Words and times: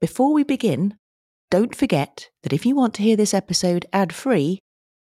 Before 0.00 0.32
we 0.32 0.44
begin, 0.44 0.96
don't 1.50 1.74
forget 1.74 2.30
that 2.42 2.54
if 2.54 2.64
you 2.64 2.74
want 2.74 2.94
to 2.94 3.02
hear 3.02 3.16
this 3.16 3.34
episode 3.34 3.84
ad 3.92 4.14
free, 4.14 4.60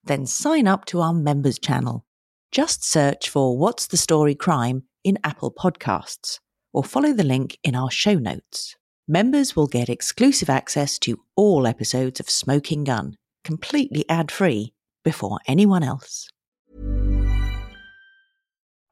then 0.02 0.26
sign 0.26 0.66
up 0.66 0.84
to 0.86 1.00
our 1.00 1.14
members 1.14 1.60
channel. 1.60 2.04
Just 2.50 2.82
search 2.82 3.28
for 3.28 3.56
What's 3.56 3.86
the 3.86 3.96
Story 3.96 4.34
Crime 4.34 4.82
in 5.04 5.16
Apple 5.22 5.52
Podcasts 5.52 6.40
or 6.72 6.82
follow 6.82 7.12
the 7.12 7.22
link 7.22 7.56
in 7.62 7.76
our 7.76 7.88
show 7.88 8.14
notes. 8.14 8.74
Members 9.06 9.54
will 9.54 9.68
get 9.68 9.88
exclusive 9.88 10.50
access 10.50 10.98
to 11.00 11.20
all 11.36 11.68
episodes 11.68 12.18
of 12.18 12.28
Smoking 12.28 12.82
Gun, 12.82 13.14
completely 13.44 14.04
ad 14.08 14.32
free, 14.32 14.72
before 15.04 15.38
anyone 15.46 15.84
else. 15.84 16.28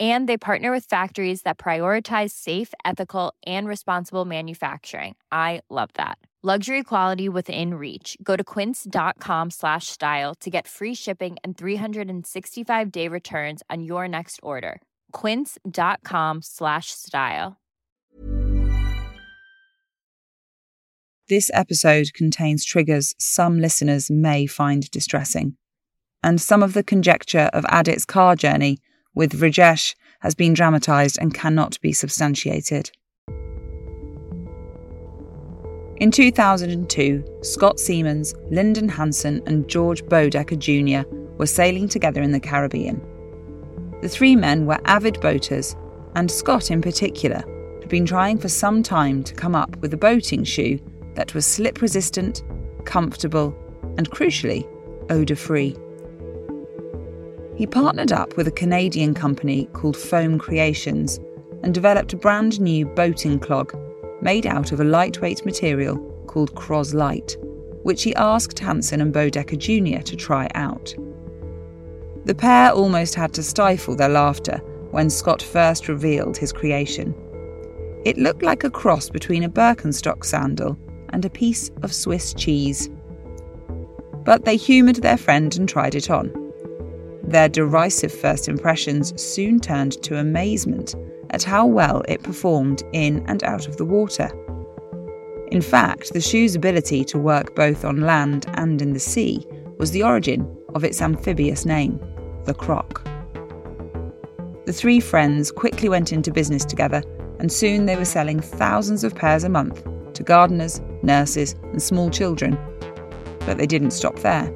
And 0.00 0.28
they 0.28 0.36
partner 0.36 0.72
with 0.72 0.86
factories 0.86 1.42
that 1.42 1.56
prioritize 1.56 2.32
safe, 2.32 2.74
ethical, 2.84 3.32
and 3.46 3.68
responsible 3.68 4.24
manufacturing. 4.24 5.14
I 5.30 5.60
love 5.70 5.90
that. 5.94 6.18
Luxury 6.46 6.82
quality 6.82 7.26
within 7.26 7.72
reach. 7.72 8.18
Go 8.22 8.36
to 8.36 8.44
quince.com 8.44 9.50
slash 9.50 9.86
style 9.86 10.34
to 10.40 10.50
get 10.50 10.68
free 10.68 10.94
shipping 10.94 11.36
and 11.42 11.56
365 11.56 12.92
day 12.92 13.08
returns 13.08 13.62
on 13.70 13.82
your 13.82 14.06
next 14.06 14.40
order. 14.42 14.82
Quince.com 15.12 16.42
slash 16.42 16.90
style. 16.90 17.56
This 21.30 21.50
episode 21.54 22.12
contains 22.12 22.66
triggers 22.66 23.14
some 23.18 23.58
listeners 23.58 24.10
may 24.10 24.46
find 24.46 24.90
distressing, 24.90 25.56
and 26.22 26.38
some 26.38 26.62
of 26.62 26.74
the 26.74 26.82
conjecture 26.82 27.48
of 27.54 27.64
Adit's 27.70 28.04
car 28.04 28.36
journey 28.36 28.76
with 29.14 29.40
Rajesh 29.40 29.94
has 30.20 30.34
been 30.34 30.54
dramatised 30.54 31.18
and 31.20 31.34
cannot 31.34 31.80
be 31.80 31.92
substantiated. 31.92 32.90
In 35.98 36.10
2002, 36.10 37.24
Scott 37.42 37.76
Seamans, 37.76 38.34
Lyndon 38.50 38.88
Hanson, 38.88 39.42
and 39.46 39.68
George 39.68 40.02
Boedecker 40.04 40.58
Jr. 40.58 41.08
were 41.38 41.46
sailing 41.46 41.88
together 41.88 42.20
in 42.20 42.32
the 42.32 42.40
Caribbean. 42.40 43.00
The 44.02 44.08
three 44.08 44.34
men 44.34 44.66
were 44.66 44.80
avid 44.86 45.20
boaters, 45.20 45.76
and 46.16 46.30
Scott 46.30 46.70
in 46.70 46.82
particular 46.82 47.44
had 47.80 47.88
been 47.88 48.06
trying 48.06 48.38
for 48.38 48.48
some 48.48 48.82
time 48.82 49.22
to 49.24 49.34
come 49.34 49.54
up 49.54 49.76
with 49.76 49.94
a 49.94 49.96
boating 49.96 50.42
shoe 50.42 50.80
that 51.14 51.32
was 51.32 51.46
slip 51.46 51.80
resistant, 51.80 52.42
comfortable, 52.84 53.54
and 53.96 54.10
crucially, 54.10 54.68
odour 55.10 55.36
free. 55.36 55.76
He 57.56 57.66
partnered 57.66 58.10
up 58.10 58.36
with 58.36 58.48
a 58.48 58.52
Canadian 58.52 59.14
company 59.14 59.68
called 59.72 59.96
Foam 59.96 60.38
Creations 60.38 61.20
and 61.62 61.72
developed 61.72 62.12
a 62.12 62.16
brand 62.16 62.60
new 62.60 62.84
boating 62.84 63.38
clog 63.38 63.74
made 64.20 64.46
out 64.46 64.72
of 64.72 64.80
a 64.80 64.84
lightweight 64.84 65.44
material 65.46 65.96
called 66.26 66.54
Croslite, 66.56 67.36
which 67.84 68.02
he 68.02 68.14
asked 68.16 68.58
Hanson 68.58 69.00
and 69.00 69.14
Boedecker 69.14 69.56
Jr. 69.56 70.02
to 70.02 70.16
try 70.16 70.48
out. 70.54 70.94
The 72.24 72.34
pair 72.34 72.72
almost 72.72 73.14
had 73.14 73.32
to 73.34 73.42
stifle 73.42 73.94
their 73.94 74.08
laughter 74.08 74.58
when 74.90 75.08
Scott 75.08 75.42
first 75.42 75.88
revealed 75.88 76.36
his 76.36 76.52
creation. 76.52 77.14
It 78.04 78.18
looked 78.18 78.42
like 78.42 78.64
a 78.64 78.70
cross 78.70 79.08
between 79.08 79.44
a 79.44 79.48
Birkenstock 79.48 80.24
sandal 80.24 80.76
and 81.10 81.24
a 81.24 81.30
piece 81.30 81.70
of 81.82 81.94
Swiss 81.94 82.34
cheese. 82.34 82.90
But 84.24 84.44
they 84.44 84.56
humoured 84.56 84.96
their 84.96 85.16
friend 85.16 85.54
and 85.56 85.68
tried 85.68 85.94
it 85.94 86.10
on. 86.10 86.43
Their 87.26 87.48
derisive 87.48 88.12
first 88.12 88.48
impressions 88.48 89.20
soon 89.20 89.58
turned 89.58 90.02
to 90.02 90.18
amazement 90.18 90.94
at 91.30 91.42
how 91.42 91.66
well 91.66 92.02
it 92.06 92.22
performed 92.22 92.82
in 92.92 93.24
and 93.26 93.42
out 93.44 93.66
of 93.66 93.76
the 93.76 93.84
water. 93.84 94.30
In 95.50 95.62
fact, 95.62 96.12
the 96.12 96.20
shoe's 96.20 96.54
ability 96.54 97.04
to 97.06 97.18
work 97.18 97.54
both 97.54 97.84
on 97.84 98.02
land 98.02 98.46
and 98.54 98.80
in 98.80 98.92
the 98.92 99.00
sea 99.00 99.46
was 99.78 99.90
the 99.90 100.02
origin 100.02 100.46
of 100.74 100.84
its 100.84 101.00
amphibious 101.00 101.64
name, 101.64 102.00
the 102.44 102.54
Croc. 102.54 103.02
The 104.66 104.72
three 104.72 105.00
friends 105.00 105.50
quickly 105.50 105.88
went 105.88 106.12
into 106.12 106.32
business 106.32 106.64
together, 106.64 107.02
and 107.38 107.52
soon 107.52 107.86
they 107.86 107.96
were 107.96 108.04
selling 108.04 108.40
thousands 108.40 109.04
of 109.04 109.14
pairs 109.14 109.44
a 109.44 109.48
month 109.48 109.84
to 110.14 110.22
gardeners, 110.22 110.80
nurses, 111.02 111.54
and 111.72 111.82
small 111.82 112.10
children. 112.10 112.58
But 113.40 113.58
they 113.58 113.66
didn't 113.66 113.90
stop 113.90 114.20
there. 114.20 114.52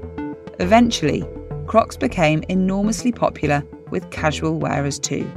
Eventually, 0.61 1.25
Crocs 1.69 1.99
became 1.99 2.43
enormously 2.49 3.13
popular 3.13 3.63
with 3.91 4.11
casual 4.11 4.59
wearers 4.59 4.99
too. 4.99 5.31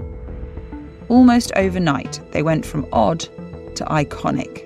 Almost 1.10 1.52
overnight, 1.58 2.22
they 2.32 2.42
went 2.42 2.66
from 2.66 2.88
odd 2.94 3.20
to 3.76 3.84
iconic. 3.86 4.66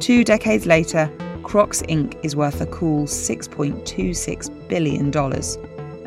Two 0.00 0.24
decades 0.24 0.66
later, 0.66 1.08
Crocs 1.44 1.82
Inc. 1.82 2.18
is 2.24 2.34
worth 2.34 2.60
a 2.60 2.66
cool 2.66 3.06
$6.26 3.06 4.68
billion, 4.68 5.16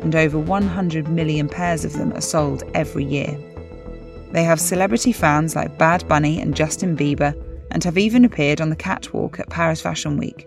and 0.02 0.14
over 0.14 0.38
100 0.38 1.08
million 1.08 1.48
pairs 1.48 1.86
of 1.86 1.94
them 1.94 2.12
are 2.12 2.20
sold 2.20 2.62
every 2.74 3.04
year. 3.04 3.38
They 4.32 4.44
have 4.44 4.60
celebrity 4.60 5.12
fans 5.12 5.56
like 5.56 5.78
Bad 5.78 6.06
Bunny 6.08 6.38
and 6.38 6.54
Justin 6.54 6.94
Bieber, 6.94 7.34
and 7.70 7.82
have 7.84 7.96
even 7.96 8.22
appeared 8.22 8.60
on 8.60 8.68
the 8.68 8.76
catwalk 8.76 9.40
at 9.40 9.48
Paris 9.48 9.80
Fashion 9.80 10.18
Week. 10.18 10.46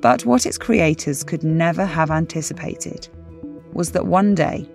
But 0.00 0.24
what 0.24 0.46
its 0.46 0.56
creators 0.56 1.22
could 1.22 1.44
never 1.44 1.84
have 1.84 2.10
anticipated 2.10 3.08
was 3.72 3.92
that 3.92 4.06
one 4.06 4.34
day, 4.34 4.68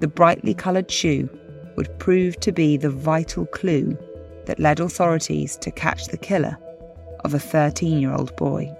the 0.00 0.08
brightly 0.08 0.52
coloured 0.52 0.90
shoe 0.90 1.28
would 1.76 1.98
prove 1.98 2.38
to 2.40 2.52
be 2.52 2.76
the 2.76 2.90
vital 2.90 3.46
clue 3.46 3.96
that 4.44 4.60
led 4.60 4.78
authorities 4.80 5.56
to 5.58 5.70
catch 5.70 6.06
the 6.06 6.18
killer 6.18 6.56
of 7.24 7.32
a 7.32 7.38
13 7.38 7.98
year 7.98 8.12
old 8.12 8.36
boy. 8.36 8.70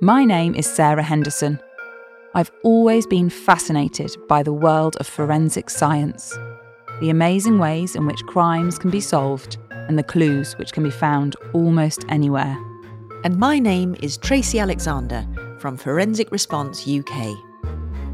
My 0.00 0.24
name 0.24 0.54
is 0.54 0.66
Sarah 0.66 1.02
Henderson. 1.02 1.60
I've 2.34 2.50
always 2.64 3.06
been 3.06 3.30
fascinated 3.30 4.16
by 4.28 4.42
the 4.42 4.52
world 4.52 4.96
of 4.96 5.06
forensic 5.06 5.70
science 5.70 6.36
the 7.00 7.10
amazing 7.10 7.58
ways 7.58 7.96
in 7.96 8.06
which 8.06 8.24
crimes 8.26 8.78
can 8.78 8.90
be 8.90 9.00
solved, 9.00 9.56
and 9.70 9.98
the 9.98 10.02
clues 10.02 10.56
which 10.58 10.72
can 10.72 10.82
be 10.82 10.90
found 10.90 11.36
almost 11.52 12.04
anywhere. 12.08 12.56
And 13.24 13.36
my 13.36 13.58
name 13.58 13.96
is 14.00 14.16
Tracy 14.16 14.58
Alexander 14.58 15.26
from 15.58 15.76
Forensic 15.76 16.30
Response 16.30 16.86
UK. 16.86 17.36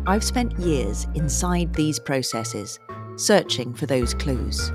I've 0.07 0.25
spent 0.25 0.59
years 0.59 1.07
inside 1.15 1.75
these 1.75 1.99
processes, 1.99 2.79
searching 3.17 3.75
for 3.75 3.87
those 3.87 4.15
clues. 4.15 4.73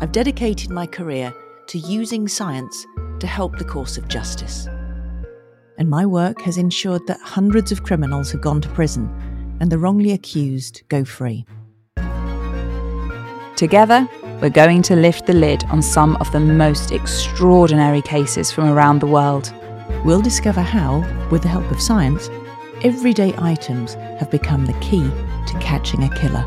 I've 0.00 0.12
dedicated 0.12 0.70
my 0.70 0.86
career 0.86 1.32
to 1.68 1.78
using 1.78 2.26
science 2.26 2.86
to 3.20 3.26
help 3.26 3.56
the 3.56 3.64
course 3.64 3.96
of 3.96 4.08
justice. 4.08 4.66
And 5.78 5.88
my 5.88 6.04
work 6.04 6.40
has 6.42 6.58
ensured 6.58 7.06
that 7.06 7.20
hundreds 7.20 7.70
of 7.70 7.84
criminals 7.84 8.32
have 8.32 8.40
gone 8.40 8.60
to 8.62 8.68
prison 8.70 9.08
and 9.60 9.70
the 9.70 9.78
wrongly 9.78 10.10
accused 10.10 10.82
go 10.88 11.04
free. 11.04 11.46
Together, 13.62 14.08
we're 14.40 14.50
going 14.50 14.82
to 14.82 14.96
lift 14.96 15.26
the 15.26 15.32
lid 15.32 15.64
on 15.66 15.80
some 15.80 16.16
of 16.16 16.32
the 16.32 16.40
most 16.40 16.90
extraordinary 16.90 18.02
cases 18.02 18.50
from 18.50 18.68
around 18.68 18.98
the 18.98 19.06
world. 19.06 19.54
We'll 20.04 20.20
discover 20.20 20.62
how, 20.62 21.06
with 21.30 21.42
the 21.42 21.48
help 21.48 21.70
of 21.70 21.80
science, 21.80 22.28
everyday 22.82 23.32
items 23.38 23.94
have 24.18 24.32
become 24.32 24.66
the 24.66 24.72
key 24.80 25.08
to 25.46 25.58
catching 25.60 26.02
a 26.02 26.12
killer. 26.16 26.44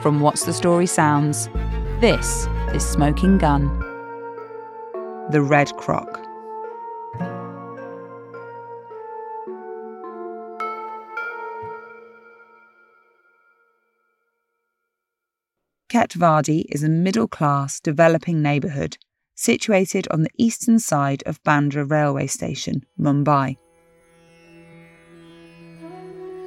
From 0.00 0.20
What's 0.20 0.44
the 0.44 0.52
Story 0.52 0.86
Sounds, 0.86 1.48
this 1.98 2.46
is 2.72 2.86
Smoking 2.88 3.38
Gun. 3.38 3.66
The 5.32 5.42
Red 5.42 5.76
Croc. 5.76 6.21
Ketwadi 15.92 16.64
is 16.70 16.82
a 16.82 16.88
middle 16.88 17.28
class, 17.28 17.78
developing 17.78 18.40
neighbourhood 18.40 18.96
situated 19.34 20.08
on 20.10 20.22
the 20.22 20.30
eastern 20.38 20.78
side 20.78 21.22
of 21.26 21.42
Bandra 21.42 21.84
railway 21.84 22.28
station, 22.28 22.86
Mumbai. 22.98 23.58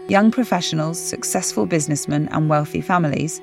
Young 0.09 0.31
professionals, 0.31 0.99
successful 0.99 1.67
businessmen, 1.67 2.27
and 2.29 2.49
wealthy 2.49 2.81
families, 2.81 3.39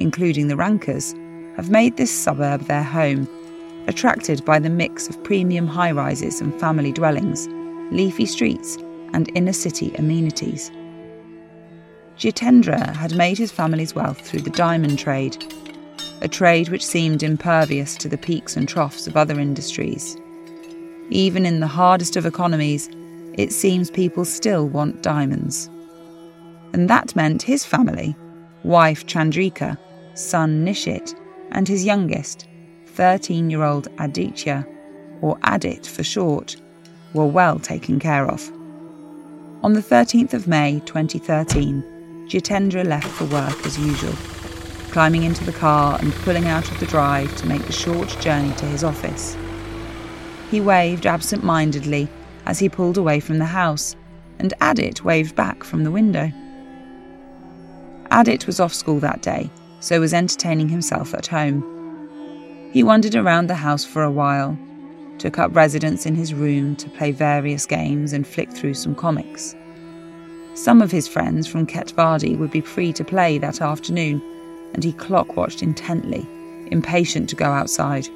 including 0.00 0.48
the 0.48 0.56
Rankas, 0.56 1.14
have 1.56 1.70
made 1.70 1.96
this 1.96 2.10
suburb 2.10 2.62
their 2.62 2.82
home, 2.82 3.28
attracted 3.86 4.44
by 4.44 4.58
the 4.58 4.70
mix 4.70 5.08
of 5.08 5.22
premium 5.22 5.68
high 5.68 5.92
rises 5.92 6.40
and 6.40 6.52
family 6.58 6.90
dwellings, 6.90 7.46
leafy 7.92 8.26
streets, 8.26 8.76
and 9.12 9.30
inner 9.36 9.52
city 9.52 9.94
amenities. 9.98 10.72
Jitendra 12.18 12.94
had 12.94 13.16
made 13.16 13.38
his 13.38 13.50
family's 13.50 13.94
wealth 13.94 14.20
through 14.20 14.42
the 14.42 14.50
diamond 14.50 14.98
trade, 14.98 15.36
a 16.22 16.28
trade 16.28 16.68
which 16.68 16.84
seemed 16.84 17.22
impervious 17.22 17.96
to 17.96 18.08
the 18.08 18.16
peaks 18.16 18.56
and 18.56 18.68
troughs 18.68 19.06
of 19.06 19.16
other 19.16 19.40
industries. 19.40 20.16
Even 21.10 21.44
in 21.44 21.60
the 21.60 21.66
hardest 21.66 22.16
of 22.16 22.24
economies, 22.24 22.88
it 23.34 23.52
seems 23.52 23.90
people 23.90 24.24
still 24.24 24.68
want 24.68 25.02
diamonds. 25.02 25.68
And 26.72 26.88
that 26.88 27.16
meant 27.16 27.42
his 27.42 27.64
family, 27.64 28.16
wife 28.62 29.06
Chandrika, 29.06 29.76
son 30.14 30.64
Nishit, 30.64 31.14
and 31.50 31.66
his 31.66 31.84
youngest, 31.84 32.46
13 32.86 33.50
year 33.50 33.64
old 33.64 33.88
Aditya, 33.98 34.66
or 35.20 35.36
Adit 35.42 35.86
for 35.86 36.04
short, 36.04 36.56
were 37.12 37.26
well 37.26 37.58
taken 37.58 37.98
care 37.98 38.26
of. 38.26 38.50
On 39.62 39.72
the 39.72 39.82
13th 39.82 40.32
of 40.32 40.46
May 40.46 40.80
2013, 40.84 41.82
Jitendra 42.26 42.86
left 42.86 43.06
for 43.06 43.24
work 43.26 43.66
as 43.66 43.78
usual, 43.78 44.14
climbing 44.90 45.24
into 45.24 45.44
the 45.44 45.52
car 45.52 45.98
and 46.00 46.12
pulling 46.16 46.46
out 46.46 46.70
of 46.70 46.80
the 46.80 46.86
drive 46.86 47.34
to 47.36 47.46
make 47.46 47.62
the 47.66 47.72
short 47.72 48.08
journey 48.20 48.54
to 48.56 48.64
his 48.64 48.82
office. 48.82 49.36
He 50.50 50.60
waved 50.60 51.06
absent 51.06 51.44
mindedly 51.44 52.08
as 52.46 52.58
he 52.58 52.68
pulled 52.68 52.96
away 52.96 53.20
from 53.20 53.38
the 53.38 53.44
house, 53.44 53.94
and 54.38 54.54
Adit 54.60 55.04
waved 55.04 55.36
back 55.36 55.64
from 55.64 55.84
the 55.84 55.90
window. 55.90 56.32
Adit 58.10 58.46
was 58.46 58.60
off 58.60 58.72
school 58.72 59.00
that 59.00 59.22
day, 59.22 59.50
so 59.80 60.00
was 60.00 60.14
entertaining 60.14 60.68
himself 60.68 61.12
at 61.14 61.26
home. 61.26 62.70
He 62.72 62.82
wandered 62.82 63.14
around 63.14 63.48
the 63.48 63.54
house 63.54 63.84
for 63.84 64.02
a 64.02 64.10
while, 64.10 64.58
took 65.18 65.38
up 65.38 65.54
residence 65.54 66.06
in 66.06 66.14
his 66.14 66.32
room 66.32 66.74
to 66.76 66.88
play 66.90 67.10
various 67.10 67.66
games 67.66 68.12
and 68.12 68.26
flick 68.26 68.52
through 68.52 68.74
some 68.74 68.94
comics. 68.94 69.54
Some 70.54 70.80
of 70.80 70.92
his 70.92 71.08
friends 71.08 71.48
from 71.48 71.66
Ketwadi 71.66 72.38
would 72.38 72.52
be 72.52 72.60
free 72.60 72.92
to 72.92 73.04
play 73.04 73.38
that 73.38 73.60
afternoon, 73.60 74.22
and 74.72 74.84
he 74.84 74.92
clock 74.92 75.36
watched 75.36 75.62
intently, 75.62 76.24
impatient 76.70 77.28
to 77.30 77.36
go 77.36 77.46
outside. 77.46 78.08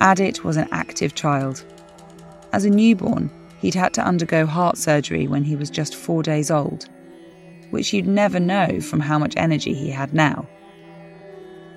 Adit 0.00 0.42
was 0.42 0.56
an 0.56 0.68
active 0.72 1.14
child. 1.14 1.64
As 2.52 2.64
a 2.64 2.70
newborn, 2.70 3.30
he'd 3.60 3.76
had 3.76 3.94
to 3.94 4.04
undergo 4.04 4.44
heart 4.44 4.76
surgery 4.76 5.28
when 5.28 5.44
he 5.44 5.54
was 5.54 5.70
just 5.70 5.94
four 5.94 6.24
days 6.24 6.50
old, 6.50 6.88
which 7.70 7.92
you'd 7.92 8.08
never 8.08 8.40
know 8.40 8.80
from 8.80 8.98
how 8.98 9.20
much 9.20 9.34
energy 9.36 9.72
he 9.72 9.88
had 9.88 10.12
now. 10.12 10.48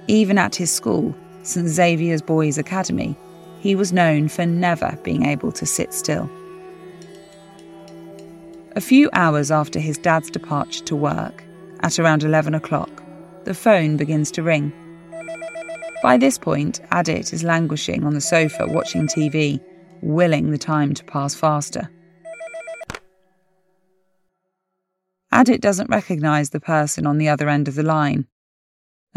Even 0.07 0.39
at 0.39 0.55
his 0.55 0.71
school, 0.71 1.15
St 1.43 1.67
Xavier's 1.67 2.23
Boys 2.23 2.57
Academy, 2.57 3.15
he 3.59 3.75
was 3.75 3.93
known 3.93 4.27
for 4.27 4.47
never 4.47 4.97
being 5.03 5.25
able 5.25 5.51
to 5.51 5.65
sit 5.67 5.93
still. 5.93 6.27
A 8.75 8.81
few 8.81 9.09
hours 9.13 9.51
after 9.51 9.79
his 9.79 9.97
dad's 9.97 10.29
departure 10.29 10.83
to 10.83 10.97
work, 10.97 11.43
at 11.79 11.97
around 11.97 12.23
11 12.23 12.53
o'clock, 12.53 13.03
the 13.45 13.53
phone 13.53 13.95
begins 13.95 14.31
to 14.31 14.43
ring. 14.43 14.73
By 16.03 16.17
this 16.17 16.37
point, 16.37 16.81
Adit 16.91 17.31
is 17.31 17.43
languishing 17.43 18.03
on 18.03 18.13
the 18.13 18.19
sofa 18.19 18.67
watching 18.67 19.07
TV, 19.07 19.61
willing 20.01 20.51
the 20.51 20.57
time 20.57 20.93
to 20.93 21.05
pass 21.05 21.33
faster. 21.33 21.89
Adit 25.31 25.61
doesn't 25.61 25.89
recognise 25.89 26.49
the 26.49 26.59
person 26.59 27.05
on 27.05 27.17
the 27.17 27.29
other 27.29 27.47
end 27.47 27.67
of 27.67 27.75
the 27.75 27.83
line 27.83 28.27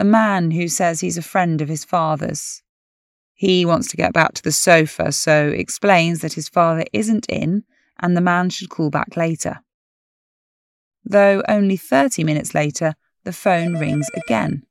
a 0.01 0.05
man 0.05 0.53
who 0.53 0.69
says 0.69 1.01
he's 1.01 1.19
a 1.19 1.23
friend 1.23 1.61
of 1.61 1.69
his 1.69 1.85
father's. 1.85 2.63
He 3.35 3.65
wants 3.65 3.89
to 3.89 3.97
get 3.97 4.13
back 4.13 4.35
to 4.35 4.43
the 4.45 4.53
sofa, 4.53 5.11
so 5.11 5.49
explains 5.49 6.21
that 6.21 6.35
his 6.35 6.49
father 6.49 6.85
isn't 6.93 7.27
in 7.29 7.65
and 8.01 8.17
the 8.17 8.21
man 8.21 8.51
should 8.51 8.71
call 8.71 8.91
back 8.91 9.17
later. 9.17 9.61
Though 11.05 11.43
only 11.49 11.77
30 11.77 12.25
minutes 12.25 12.55
later, 12.55 12.95
the 13.25 13.33
phone 13.33 13.79
rings 13.79 14.09
again, 14.15 14.65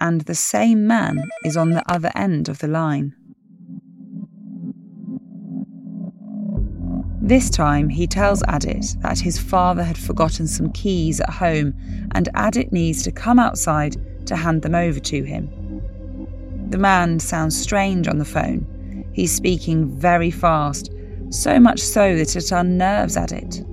and 0.00 0.22
the 0.22 0.34
same 0.34 0.86
man 0.86 1.28
is 1.44 1.56
on 1.56 1.70
the 1.70 1.90
other 1.90 2.10
end 2.14 2.48
of 2.48 2.58
the 2.58 2.68
line. 2.68 3.14
This 7.24 7.48
time, 7.48 7.88
he 7.88 8.08
tells 8.08 8.42
Adit 8.48 8.96
that 9.00 9.20
his 9.20 9.38
father 9.38 9.84
had 9.84 9.96
forgotten 9.96 10.48
some 10.48 10.72
keys 10.72 11.20
at 11.20 11.30
home 11.30 11.72
and 12.14 12.28
Adit 12.34 12.72
needs 12.72 13.04
to 13.04 13.12
come 13.12 13.38
outside 13.38 13.96
to 14.26 14.34
hand 14.34 14.62
them 14.62 14.74
over 14.74 14.98
to 14.98 15.22
him. 15.22 15.48
The 16.70 16.78
man 16.78 17.20
sounds 17.20 17.56
strange 17.56 18.08
on 18.08 18.18
the 18.18 18.24
phone. 18.24 19.04
He's 19.12 19.32
speaking 19.32 19.88
very 19.88 20.32
fast, 20.32 20.90
so 21.32 21.58
much 21.58 21.80
so 21.80 22.16
that 22.16 22.36
it 22.36 22.52
unnerves 22.52 23.16
Adit. 23.16 23.64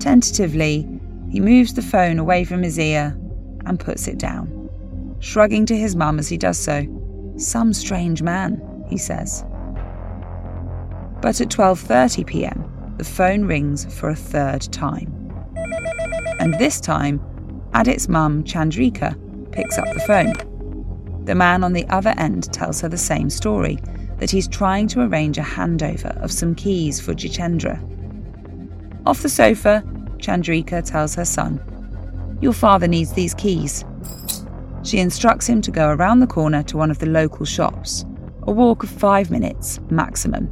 Tentatively, 0.00 0.86
he 1.30 1.40
moves 1.40 1.74
the 1.74 1.82
phone 1.82 2.18
away 2.18 2.44
from 2.44 2.62
his 2.62 2.78
ear 2.78 3.16
and 3.64 3.78
puts 3.78 4.08
it 4.08 4.18
down, 4.18 4.68
shrugging 5.20 5.64
to 5.66 5.76
his 5.76 5.94
mum 5.94 6.18
as 6.18 6.28
he 6.28 6.36
does 6.36 6.58
so. 6.58 6.84
Some 7.36 7.72
strange 7.72 8.22
man, 8.22 8.84
he 8.88 8.98
says. 8.98 9.44
But 11.20 11.40
at 11.40 11.48
12:30 11.48 12.26
p.m., 12.26 12.94
the 12.98 13.04
phone 13.04 13.44
rings 13.44 13.84
for 13.94 14.08
a 14.08 14.16
third 14.16 14.62
time. 14.72 15.18
And 16.40 16.54
this 16.54 16.80
time, 16.80 17.20
Adit's 17.74 18.08
mum, 18.08 18.42
Chandrika, 18.42 19.16
picks 19.52 19.78
up 19.78 19.92
the 19.94 20.00
phone. 20.00 21.24
The 21.24 21.36
man 21.36 21.62
on 21.62 21.72
the 21.72 21.86
other 21.88 22.12
end 22.18 22.52
tells 22.52 22.80
her 22.80 22.88
the 22.88 22.98
same 22.98 23.30
story 23.30 23.78
that 24.22 24.30
he's 24.30 24.46
trying 24.46 24.86
to 24.86 25.00
arrange 25.00 25.36
a 25.36 25.42
handover 25.42 26.16
of 26.22 26.30
some 26.30 26.54
keys 26.54 27.00
for 27.00 27.12
Jitendra. 27.12 27.76
Off 29.04 29.20
the 29.20 29.28
sofa, 29.28 29.82
Chandrika 30.18 30.80
tells 30.88 31.16
her 31.16 31.24
son, 31.24 31.60
Your 32.40 32.52
father 32.52 32.86
needs 32.86 33.14
these 33.14 33.34
keys. 33.34 33.84
She 34.84 35.00
instructs 35.00 35.48
him 35.48 35.60
to 35.62 35.72
go 35.72 35.88
around 35.88 36.20
the 36.20 36.28
corner 36.28 36.62
to 36.62 36.76
one 36.76 36.88
of 36.88 37.00
the 37.00 37.06
local 37.06 37.44
shops, 37.44 38.04
a 38.42 38.52
walk 38.52 38.84
of 38.84 38.90
five 38.90 39.28
minutes 39.32 39.80
maximum. 39.90 40.48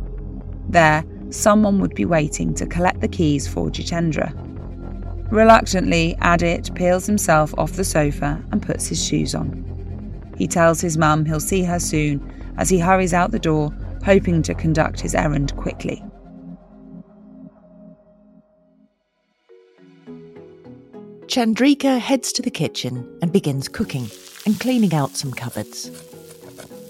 There, 0.68 1.04
someone 1.30 1.78
would 1.78 1.94
be 1.94 2.04
waiting 2.04 2.54
to 2.54 2.66
collect 2.66 3.00
the 3.00 3.06
keys 3.06 3.46
for 3.46 3.70
Jitendra. 3.70 4.32
Reluctantly, 5.30 6.16
Adit 6.22 6.74
peels 6.74 7.06
himself 7.06 7.54
off 7.56 7.74
the 7.74 7.84
sofa 7.84 8.44
and 8.50 8.60
puts 8.60 8.88
his 8.88 9.06
shoes 9.06 9.32
on. 9.32 9.64
He 10.36 10.48
tells 10.48 10.80
his 10.80 10.98
mum 10.98 11.24
he'll 11.24 11.38
see 11.38 11.62
her 11.62 11.78
soon 11.78 12.39
as 12.60 12.68
he 12.68 12.78
hurries 12.78 13.14
out 13.14 13.30
the 13.30 13.38
door, 13.38 13.72
hoping 14.04 14.42
to 14.42 14.54
conduct 14.54 15.00
his 15.00 15.14
errand 15.14 15.56
quickly. 15.56 16.04
Chandrika 21.26 21.98
heads 21.98 22.32
to 22.32 22.42
the 22.42 22.50
kitchen 22.50 23.18
and 23.22 23.32
begins 23.32 23.66
cooking 23.66 24.08
and 24.44 24.60
cleaning 24.60 24.92
out 24.92 25.16
some 25.16 25.32
cupboards. 25.32 25.90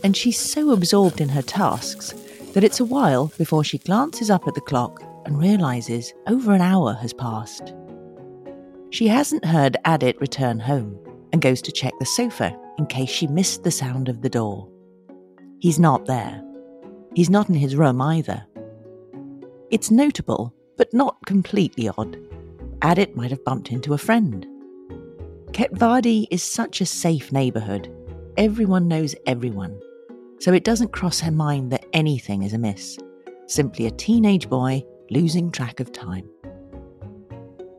And 0.02 0.16
she's 0.16 0.40
so 0.40 0.72
absorbed 0.72 1.20
in 1.20 1.28
her 1.28 1.42
tasks 1.42 2.14
that 2.54 2.64
it's 2.64 2.80
a 2.80 2.84
while 2.84 3.32
before 3.38 3.62
she 3.62 3.78
glances 3.78 4.28
up 4.28 4.48
at 4.48 4.54
the 4.54 4.60
clock 4.62 5.02
and 5.24 5.38
realizes 5.38 6.12
over 6.26 6.52
an 6.52 6.62
hour 6.62 6.94
has 6.94 7.12
passed. 7.12 7.74
She 8.90 9.06
hasn't 9.06 9.44
heard 9.44 9.76
Adit 9.84 10.20
return 10.20 10.58
home 10.58 10.98
and 11.32 11.40
goes 11.40 11.62
to 11.62 11.70
check 11.70 11.92
the 12.00 12.06
sofa 12.06 12.58
in 12.78 12.86
case 12.86 13.10
she 13.10 13.28
missed 13.28 13.62
the 13.62 13.70
sound 13.70 14.08
of 14.08 14.22
the 14.22 14.30
door. 14.30 14.66
He's 15.60 15.78
not 15.78 16.06
there. 16.06 16.42
He's 17.14 17.30
not 17.30 17.48
in 17.48 17.54
his 17.54 17.76
room 17.76 18.00
either. 18.00 18.46
It's 19.70 19.90
notable, 19.90 20.54
but 20.76 20.92
not 20.94 21.18
completely 21.26 21.88
odd. 21.88 22.18
Adit 22.82 23.14
might 23.14 23.30
have 23.30 23.44
bumped 23.44 23.70
into 23.70 23.92
a 23.92 23.98
friend. 23.98 24.46
Ketwadi 25.52 26.26
is 26.30 26.42
such 26.42 26.80
a 26.80 26.86
safe 26.86 27.30
neighbourhood. 27.30 27.94
Everyone 28.38 28.88
knows 28.88 29.14
everyone. 29.26 29.78
So 30.38 30.54
it 30.54 30.64
doesn't 30.64 30.92
cross 30.92 31.20
her 31.20 31.30
mind 31.30 31.70
that 31.72 31.84
anything 31.92 32.42
is 32.42 32.54
amiss. 32.54 32.98
Simply 33.46 33.84
a 33.86 33.90
teenage 33.90 34.48
boy 34.48 34.82
losing 35.10 35.50
track 35.50 35.80
of 35.80 35.92
time. 35.92 36.28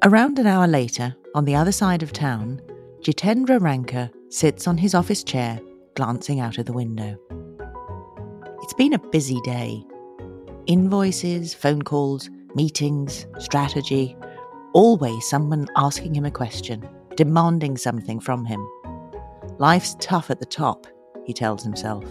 Around 0.04 0.38
an 0.38 0.46
hour 0.46 0.68
later, 0.68 1.16
on 1.34 1.46
the 1.46 1.56
other 1.56 1.72
side 1.72 2.04
of 2.04 2.14
town, 2.14 2.62
Jitendra 3.02 3.60
Ranka 3.60 4.12
sits 4.30 4.68
on 4.68 4.78
his 4.78 4.94
office 4.94 5.24
chair, 5.24 5.60
glancing 5.96 6.40
out 6.40 6.60
of 6.60 6.66
the 6.66 6.74
window. 6.74 7.18
It's 8.62 8.74
been 8.74 8.94
a 8.94 9.00
busy 9.00 9.42
day. 9.42 9.84
Invoices, 10.68 11.54
phone 11.54 11.82
calls, 11.82 12.30
meetings, 12.54 13.26
strategy, 13.40 14.16
always 14.74 15.28
someone 15.28 15.68
asking 15.76 16.14
him 16.14 16.26
a 16.26 16.32
question, 16.32 16.88
demanding 17.18 17.76
something 17.76 18.20
from 18.20 18.46
him. 18.46 18.64
Life's 19.58 19.96
tough 20.00 20.30
at 20.30 20.40
the 20.40 20.46
top, 20.46 20.86
he 21.26 21.34
tells 21.34 21.64
himself. 21.64 22.06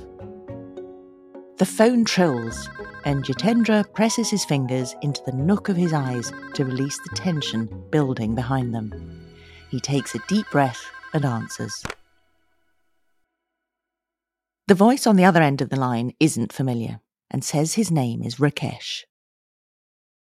The 1.59 1.67
phone 1.67 2.05
trills, 2.05 2.69
and 3.05 3.25
Jitendra 3.25 3.85
presses 3.95 4.29
his 4.29 4.45
fingers 4.45 4.97
into 5.03 5.23
the 5.25 5.37
nook 5.37 5.69
of 5.69 5.77
his 5.77 5.93
eyes 5.93 6.33
to 6.55 6.65
release 6.65 6.99
the 6.99 7.15
tension 7.15 7.67
building 7.91 8.35
behind 8.35 8.75
them. 8.75 8.93
He 9.71 9.79
takes 9.79 10.17
a 10.17 10.21
deep 10.29 10.51
breath 10.51 10.85
and 11.15 11.25
answers. 11.25 11.85
The 14.71 14.77
voice 14.77 15.05
on 15.05 15.17
the 15.17 15.25
other 15.25 15.43
end 15.43 15.61
of 15.61 15.69
the 15.69 15.81
line 15.81 16.13
isn't 16.21 16.53
familiar 16.53 17.01
and 17.29 17.43
says 17.43 17.75
his 17.75 17.91
name 17.91 18.23
is 18.23 18.37
Rakesh. 18.37 19.03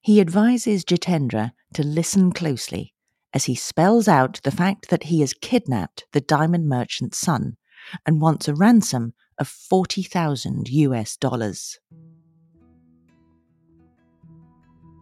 He 0.01 0.21
advises 0.21 0.85
Jitendra 0.85 1.53
to 1.75 1.85
listen 1.85 2.33
closely 2.33 2.93
as 3.33 3.45
he 3.45 3.55
spells 3.55 4.09
out 4.09 4.41
the 4.43 4.51
fact 4.51 4.91
that 4.91 5.05
he 5.05 5.21
has 5.21 5.33
kidnapped 5.33 6.07
the 6.11 6.21
diamond 6.21 6.69
merchant's 6.69 7.19
son 7.19 7.57
and 8.05 8.21
wants 8.21 8.49
a 8.49 8.55
ransom 8.57 9.15
of 9.39 9.47
40,000 9.47 10.69
US 10.69 11.17
dollars. 11.17 11.79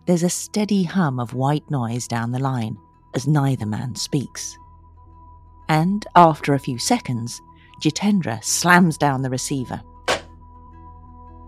There's 0.07 0.23
a 0.23 0.29
steady 0.29 0.83
hum 0.83 1.19
of 1.19 1.33
white 1.33 1.71
noise 1.71 2.07
down 2.07 2.33
the 2.33 2.39
line 2.39 2.77
as 3.15 3.27
neither 3.27 3.65
man 3.65 3.95
speaks. 3.95 4.55
And 5.67 6.07
after 6.15 6.53
a 6.53 6.59
few 6.59 6.79
seconds, 6.79 7.41
Jitendra 7.81 8.43
slams 8.45 8.99
down 8.99 9.23
the 9.23 9.31
receiver. 9.31 9.81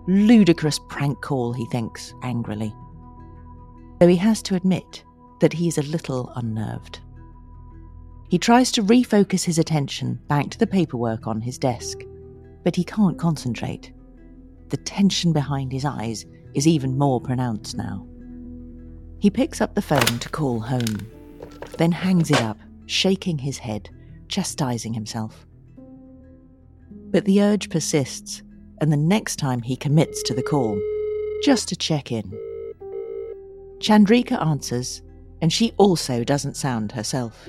Ludicrous 0.08 0.80
prank 0.88 1.20
call, 1.20 1.52
he 1.52 1.66
thinks 1.66 2.14
angrily. 2.22 2.74
Though 4.00 4.08
he 4.08 4.16
has 4.16 4.42
to 4.42 4.56
admit 4.56 5.04
that 5.40 5.52
he 5.52 5.68
is 5.68 5.78
a 5.78 5.82
little 5.82 6.32
unnerved. 6.34 7.00
He 8.30 8.38
tries 8.38 8.72
to 8.72 8.82
refocus 8.82 9.44
his 9.44 9.58
attention 9.58 10.18
back 10.26 10.48
to 10.50 10.58
the 10.58 10.66
paperwork 10.66 11.26
on 11.26 11.40
his 11.40 11.58
desk, 11.58 11.98
but 12.64 12.74
he 12.74 12.82
can't 12.82 13.18
concentrate. 13.18 13.92
The 14.70 14.78
tension 14.78 15.34
behind 15.34 15.70
his 15.70 15.84
eyes 15.84 16.24
is 16.54 16.66
even 16.66 16.96
more 16.96 17.20
pronounced 17.20 17.76
now. 17.76 18.06
He 19.18 19.30
picks 19.30 19.60
up 19.60 19.74
the 19.74 19.82
phone 19.82 20.18
to 20.18 20.28
call 20.30 20.60
home, 20.60 21.06
then 21.76 21.92
hangs 21.92 22.30
it 22.30 22.40
up, 22.40 22.58
shaking 22.86 23.38
his 23.38 23.58
head, 23.58 23.90
chastising 24.28 24.94
himself. 24.94 25.46
But 27.12 27.26
the 27.26 27.42
urge 27.42 27.70
persists, 27.70 28.42
and 28.80 28.90
the 28.90 28.96
next 28.96 29.36
time 29.36 29.62
he 29.62 29.76
commits 29.76 30.22
to 30.24 30.34
the 30.34 30.42
call, 30.42 30.80
just 31.44 31.68
to 31.68 31.76
check 31.76 32.10
in. 32.10 32.32
Chandrika 33.78 34.44
answers, 34.44 35.02
and 35.40 35.52
she 35.52 35.72
also 35.76 36.24
doesn't 36.24 36.56
sound 36.56 36.92
herself. 36.92 37.48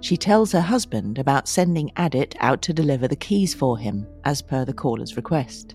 She 0.00 0.16
tells 0.16 0.52
her 0.52 0.60
husband 0.60 1.18
about 1.18 1.48
sending 1.48 1.90
Adit 1.96 2.36
out 2.40 2.60
to 2.62 2.74
deliver 2.74 3.08
the 3.08 3.16
keys 3.16 3.54
for 3.54 3.78
him, 3.78 4.06
as 4.24 4.42
per 4.42 4.64
the 4.64 4.74
caller's 4.74 5.16
request. 5.16 5.74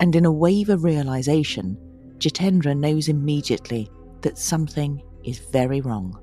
And 0.00 0.16
in 0.16 0.24
a 0.24 0.32
wave 0.32 0.70
of 0.70 0.84
realization, 0.84 1.76
Jitendra 2.18 2.76
knows 2.76 3.08
immediately 3.08 3.90
that 4.22 4.38
something 4.38 5.02
is 5.24 5.38
very 5.38 5.80
wrong. 5.80 6.18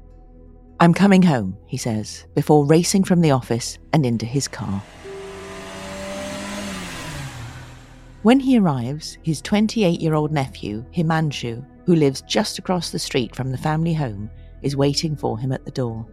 I'm 0.80 0.94
coming 0.94 1.22
home, 1.22 1.58
he 1.68 1.78
says, 1.78 2.26
before 2.34 2.66
racing 2.66 3.04
from 3.04 3.22
the 3.22 3.32
office 3.32 3.78
and 3.94 4.06
into 4.06 4.26
his 4.26 4.48
car. 4.48 4.82
When 8.22 8.42
he 8.42 8.60
arrives, 8.60 9.18
his 9.24 9.42
28 9.42 10.02
year 10.02 10.14
old 10.14 10.34
nephew, 10.34 10.84
Himanshu, 10.94 11.66
who 11.86 11.96
lives 11.96 12.22
just 12.28 12.60
across 12.60 12.90
the 12.90 13.00
street 13.00 13.34
from 13.34 13.52
the 13.52 13.58
family 13.58 13.94
home, 13.94 14.30
is 14.62 14.76
waiting 14.76 15.16
for 15.16 15.40
him 15.40 15.54
at 15.54 15.64
the 15.64 15.72
door. 15.72 16.06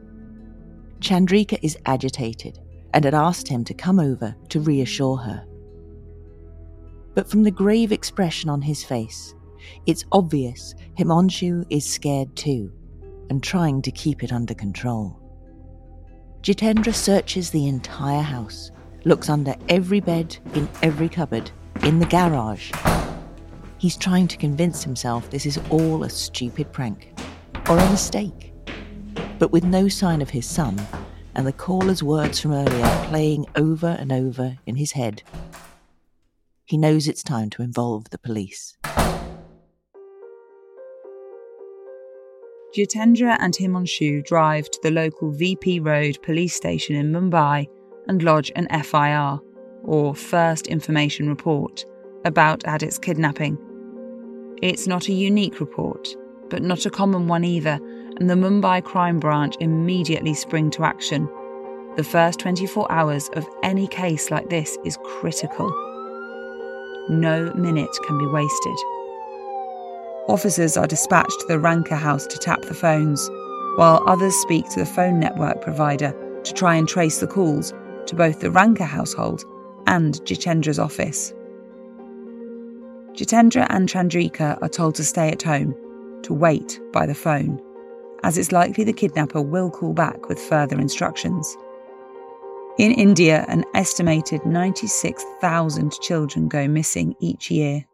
Chandrika 1.00 1.58
is 1.62 1.76
agitated 1.84 2.60
and 2.94 3.04
had 3.04 3.14
asked 3.14 3.48
him 3.48 3.64
to 3.64 3.74
come 3.74 3.98
over 3.98 4.36
to 4.50 4.60
reassure 4.60 5.16
her. 5.16 5.44
But 7.14 7.28
from 7.28 7.42
the 7.42 7.50
grave 7.50 7.90
expression 7.90 8.48
on 8.50 8.62
his 8.62 8.84
face, 8.84 9.34
it's 9.86 10.04
obvious 10.12 10.76
Himanshu 10.96 11.66
is 11.70 11.84
scared 11.84 12.36
too 12.36 12.72
and 13.30 13.42
trying 13.42 13.82
to 13.82 13.90
keep 13.90 14.22
it 14.22 14.32
under 14.32 14.54
control. 14.54 15.18
Jitendra 16.40 16.94
searches 16.94 17.50
the 17.50 17.66
entire 17.66 18.22
house, 18.22 18.70
looks 19.04 19.28
under 19.28 19.56
every 19.68 19.98
bed, 19.98 20.36
in 20.54 20.68
every 20.82 21.08
cupboard, 21.08 21.50
in 21.84 21.98
the 21.98 22.06
garage. 22.06 22.72
He's 23.78 23.96
trying 23.96 24.28
to 24.28 24.36
convince 24.36 24.82
himself 24.82 25.30
this 25.30 25.46
is 25.46 25.58
all 25.70 26.04
a 26.04 26.10
stupid 26.10 26.72
prank 26.72 27.12
or 27.68 27.78
a 27.78 27.90
mistake. 27.90 28.52
But 29.38 29.52
with 29.52 29.64
no 29.64 29.88
sign 29.88 30.22
of 30.22 30.30
his 30.30 30.46
son 30.46 30.80
and 31.34 31.46
the 31.46 31.52
caller's 31.52 32.02
words 32.02 32.40
from 32.40 32.52
earlier 32.52 33.06
playing 33.08 33.46
over 33.54 33.96
and 33.98 34.12
over 34.12 34.58
in 34.66 34.76
his 34.76 34.92
head, 34.92 35.22
he 36.64 36.76
knows 36.76 37.06
it's 37.06 37.22
time 37.22 37.50
to 37.50 37.62
involve 37.62 38.10
the 38.10 38.18
police. 38.18 38.76
Jitendra 42.76 43.36
and 43.40 43.54
Himanshu 43.54 44.24
drive 44.24 44.70
to 44.70 44.78
the 44.82 44.90
local 44.90 45.30
VP 45.30 45.80
Road 45.80 46.18
police 46.22 46.54
station 46.54 46.94
in 46.96 47.10
Mumbai 47.10 47.66
and 48.06 48.22
lodge 48.22 48.52
an 48.54 48.66
FIR, 48.82 49.38
or 49.86 50.14
First 50.14 50.66
Information 50.66 51.28
Report, 51.28 51.84
about 52.24 52.62
Adit's 52.66 52.98
kidnapping. 52.98 53.56
It's 54.62 54.86
not 54.86 55.08
a 55.08 55.12
unique 55.12 55.60
report, 55.60 56.08
but 56.50 56.62
not 56.62 56.86
a 56.86 56.90
common 56.90 57.28
one 57.28 57.44
either, 57.44 57.78
and 58.18 58.28
the 58.28 58.34
Mumbai 58.34 58.82
Crime 58.82 59.20
Branch 59.20 59.54
immediately 59.60 60.34
spring 60.34 60.70
to 60.70 60.84
action. 60.84 61.28
The 61.96 62.04
first 62.04 62.40
24 62.40 62.90
hours 62.90 63.28
of 63.34 63.46
any 63.62 63.86
case 63.86 64.30
like 64.30 64.50
this 64.50 64.76
is 64.84 64.98
critical. 65.04 65.68
No 67.08 67.52
minute 67.54 67.96
can 68.04 68.18
be 68.18 68.26
wasted. 68.26 68.76
Officers 70.28 70.76
are 70.76 70.88
dispatched 70.88 71.40
to 71.40 71.46
the 71.46 71.58
Ranka 71.58 71.96
house 71.96 72.26
to 72.26 72.38
tap 72.38 72.62
the 72.62 72.74
phones, 72.74 73.30
while 73.76 74.02
others 74.06 74.34
speak 74.34 74.68
to 74.70 74.80
the 74.80 74.86
phone 74.86 75.20
network 75.20 75.62
provider 75.62 76.12
to 76.42 76.52
try 76.52 76.74
and 76.74 76.88
trace 76.88 77.20
the 77.20 77.26
calls 77.26 77.72
to 78.06 78.16
both 78.16 78.40
the 78.40 78.50
Ranka 78.50 78.84
household 78.84 79.44
and 79.86 80.14
Jitendra's 80.24 80.78
office. 80.78 81.32
Jitendra 83.12 83.66
and 83.70 83.88
Chandrika 83.88 84.60
are 84.62 84.68
told 84.68 84.94
to 84.96 85.04
stay 85.04 85.30
at 85.30 85.42
home, 85.42 85.74
to 86.22 86.34
wait 86.34 86.80
by 86.92 87.06
the 87.06 87.14
phone, 87.14 87.60
as 88.22 88.36
it's 88.36 88.52
likely 88.52 88.84
the 88.84 88.92
kidnapper 88.92 89.40
will 89.40 89.70
call 89.70 89.94
back 89.94 90.28
with 90.28 90.38
further 90.38 90.78
instructions. 90.78 91.56
In 92.78 92.92
India, 92.92 93.46
an 93.48 93.64
estimated 93.74 94.44
96,000 94.44 95.92
children 96.00 96.48
go 96.48 96.68
missing 96.68 97.14
each 97.20 97.50
year 97.50 97.86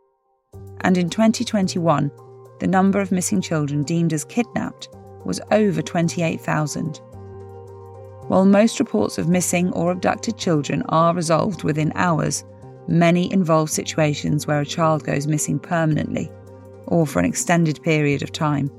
and 0.83 0.99
in 0.99 1.09
2021, 1.09 2.11
the 2.59 2.67
number 2.67 3.01
of 3.01 3.13
missing 3.13 3.41
children 3.41 3.83
deemed 3.83 4.13
as 4.13 4.25
kidnapped 4.25 4.89
was 5.25 5.41
over 5.51 5.81
28,000. 5.81 7.01
While 8.29 8.45
most 8.45 8.79
reports 8.79 9.19
of 9.19 9.29
missing 9.29 9.73
or 9.73 9.91
abducted 9.91 10.39
children 10.39 10.83
are 10.89 11.15
resolved 11.15 11.65
within 11.65 11.93
hours, 11.95 12.45
many 12.89 13.33
involve 13.33 13.71
situations 13.71 14.47
where 14.47 14.61
a 14.61 14.67
child 14.67 15.05
goes 15.05 15.27
missing 15.27 15.59
permanently 15.59 16.31
or 16.87 17.07
for 17.07 17.19
an 17.19 17.25
extended 17.25 17.83
period 17.83 18.23
of 18.23 18.33
time. 18.33 18.71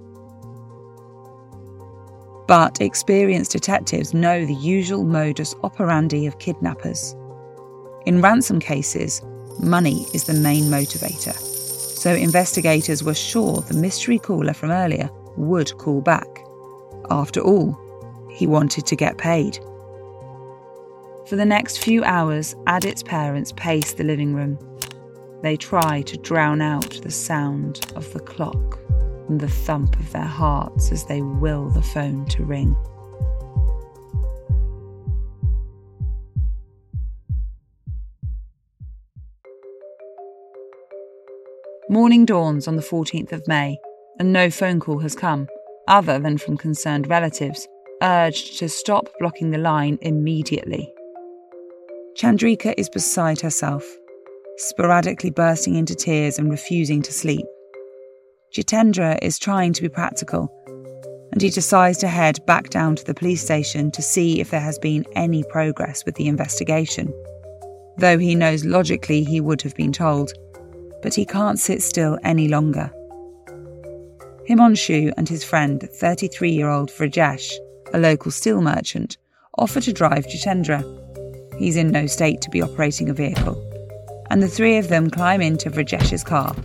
But 2.47 2.81
experienced 2.81 3.51
detectives 3.51 4.13
know 4.13 4.45
the 4.45 4.53
usual 4.55 5.03
modus 5.03 5.55
operandi 5.63 6.25
of 6.27 6.39
kidnappers. 6.39 7.15
In 8.05 8.21
ransom 8.21 8.59
cases, 8.59 9.21
money 9.59 10.05
is 10.13 10.25
the 10.25 10.33
main 10.33 10.65
motivator 10.65 11.53
so 12.03 12.13
investigators 12.13 13.01
were 13.01 13.13
sure 13.13 13.61
the 13.61 13.73
mystery 13.73 14.19
caller 14.19 14.51
from 14.51 14.71
earlier 14.71 15.09
would 15.37 15.77
call 15.77 16.01
back. 16.01 16.27
After 17.09 17.39
all, 17.39 17.79
he 18.33 18.47
wanted 18.47 18.85
to 18.87 18.95
get 18.95 19.17
paid. 19.17 19.59
For 21.27 21.35
the 21.35 21.45
next 21.45 21.77
few 21.77 22.03
hours, 22.03 22.55
Adit's 22.67 23.03
parents 23.03 23.53
pace 23.55 23.93
the 23.93 24.03
living 24.03 24.33
room. 24.33 24.59
They 25.41 25.55
try 25.55 26.01
to 26.01 26.17
drown 26.17 26.61
out 26.61 27.01
the 27.01 27.11
sound 27.11 27.91
of 27.95 28.11
the 28.13 28.19
clock 28.19 28.79
and 29.29 29.39
the 29.39 29.47
thump 29.47 29.97
of 29.99 30.11
their 30.11 30.21
hearts 30.21 30.91
as 30.91 31.05
they 31.05 31.21
will 31.21 31.69
the 31.69 31.81
phone 31.81 32.25
to 32.27 32.43
ring. 32.43 32.75
Morning 41.89 42.25
dawns 42.25 42.67
on 42.67 42.75
the 42.75 42.81
14th 42.81 43.31
of 43.31 43.47
May, 43.47 43.77
and 44.17 44.33
no 44.33 44.49
phone 44.49 44.79
call 44.79 44.99
has 44.99 45.15
come, 45.15 45.47
other 45.87 46.17
than 46.17 46.37
from 46.37 46.57
concerned 46.57 47.07
relatives, 47.07 47.67
urged 48.03 48.59
to 48.59 48.67
stop 48.67 49.07
blocking 49.19 49.51
the 49.51 49.57
line 49.57 49.97
immediately. 50.01 50.93
Chandrika 52.15 52.73
is 52.77 52.89
beside 52.89 53.41
herself, 53.41 53.83
sporadically 54.57 55.31
bursting 55.31 55.75
into 55.75 55.95
tears 55.95 56.37
and 56.37 56.51
refusing 56.51 57.01
to 57.01 57.13
sleep. 57.13 57.45
Jitendra 58.53 59.17
is 59.21 59.39
trying 59.39 59.73
to 59.73 59.81
be 59.81 59.89
practical, 59.89 60.53
and 61.31 61.41
he 61.41 61.49
decides 61.49 61.97
to 61.97 62.07
head 62.07 62.45
back 62.45 62.69
down 62.69 62.95
to 62.95 63.03
the 63.05 63.15
police 63.15 63.41
station 63.41 63.89
to 63.91 64.01
see 64.03 64.39
if 64.39 64.51
there 64.51 64.59
has 64.59 64.77
been 64.77 65.05
any 65.15 65.43
progress 65.45 66.05
with 66.05 66.15
the 66.15 66.27
investigation. 66.27 67.11
Though 67.97 68.19
he 68.19 68.35
knows 68.35 68.65
logically 68.65 69.23
he 69.23 69.41
would 69.41 69.61
have 69.63 69.75
been 69.75 69.91
told, 69.91 70.33
but 71.01 71.15
he 71.15 71.25
can't 71.25 71.57
sit 71.57 71.81
still 71.81 72.19
any 72.23 72.47
longer. 72.47 72.91
Himanshu 74.47 75.13
and 75.17 75.27
his 75.27 75.43
friend, 75.43 75.81
33 75.81 76.51
year 76.51 76.69
old 76.69 76.91
Vrajesh, 76.91 77.51
a 77.93 77.99
local 77.99 78.31
steel 78.31 78.61
merchant, 78.61 79.17
offer 79.57 79.79
to 79.79 79.93
drive 79.93 80.25
Jitendra. 80.25 80.83
He's 81.59 81.75
in 81.75 81.91
no 81.91 82.07
state 82.07 82.41
to 82.41 82.49
be 82.49 82.61
operating 82.61 83.09
a 83.09 83.13
vehicle. 83.13 83.69
And 84.31 84.41
the 84.41 84.47
three 84.47 84.77
of 84.77 84.89
them 84.89 85.11
climb 85.11 85.41
into 85.41 85.69
Vrajesh's 85.69 86.23
car, 86.23 86.55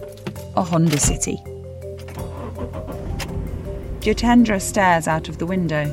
a 0.57 0.63
Honda 0.63 0.99
City. 0.99 1.37
Jitendra 4.01 4.61
stares 4.61 5.07
out 5.07 5.29
of 5.29 5.37
the 5.37 5.45
window. 5.45 5.85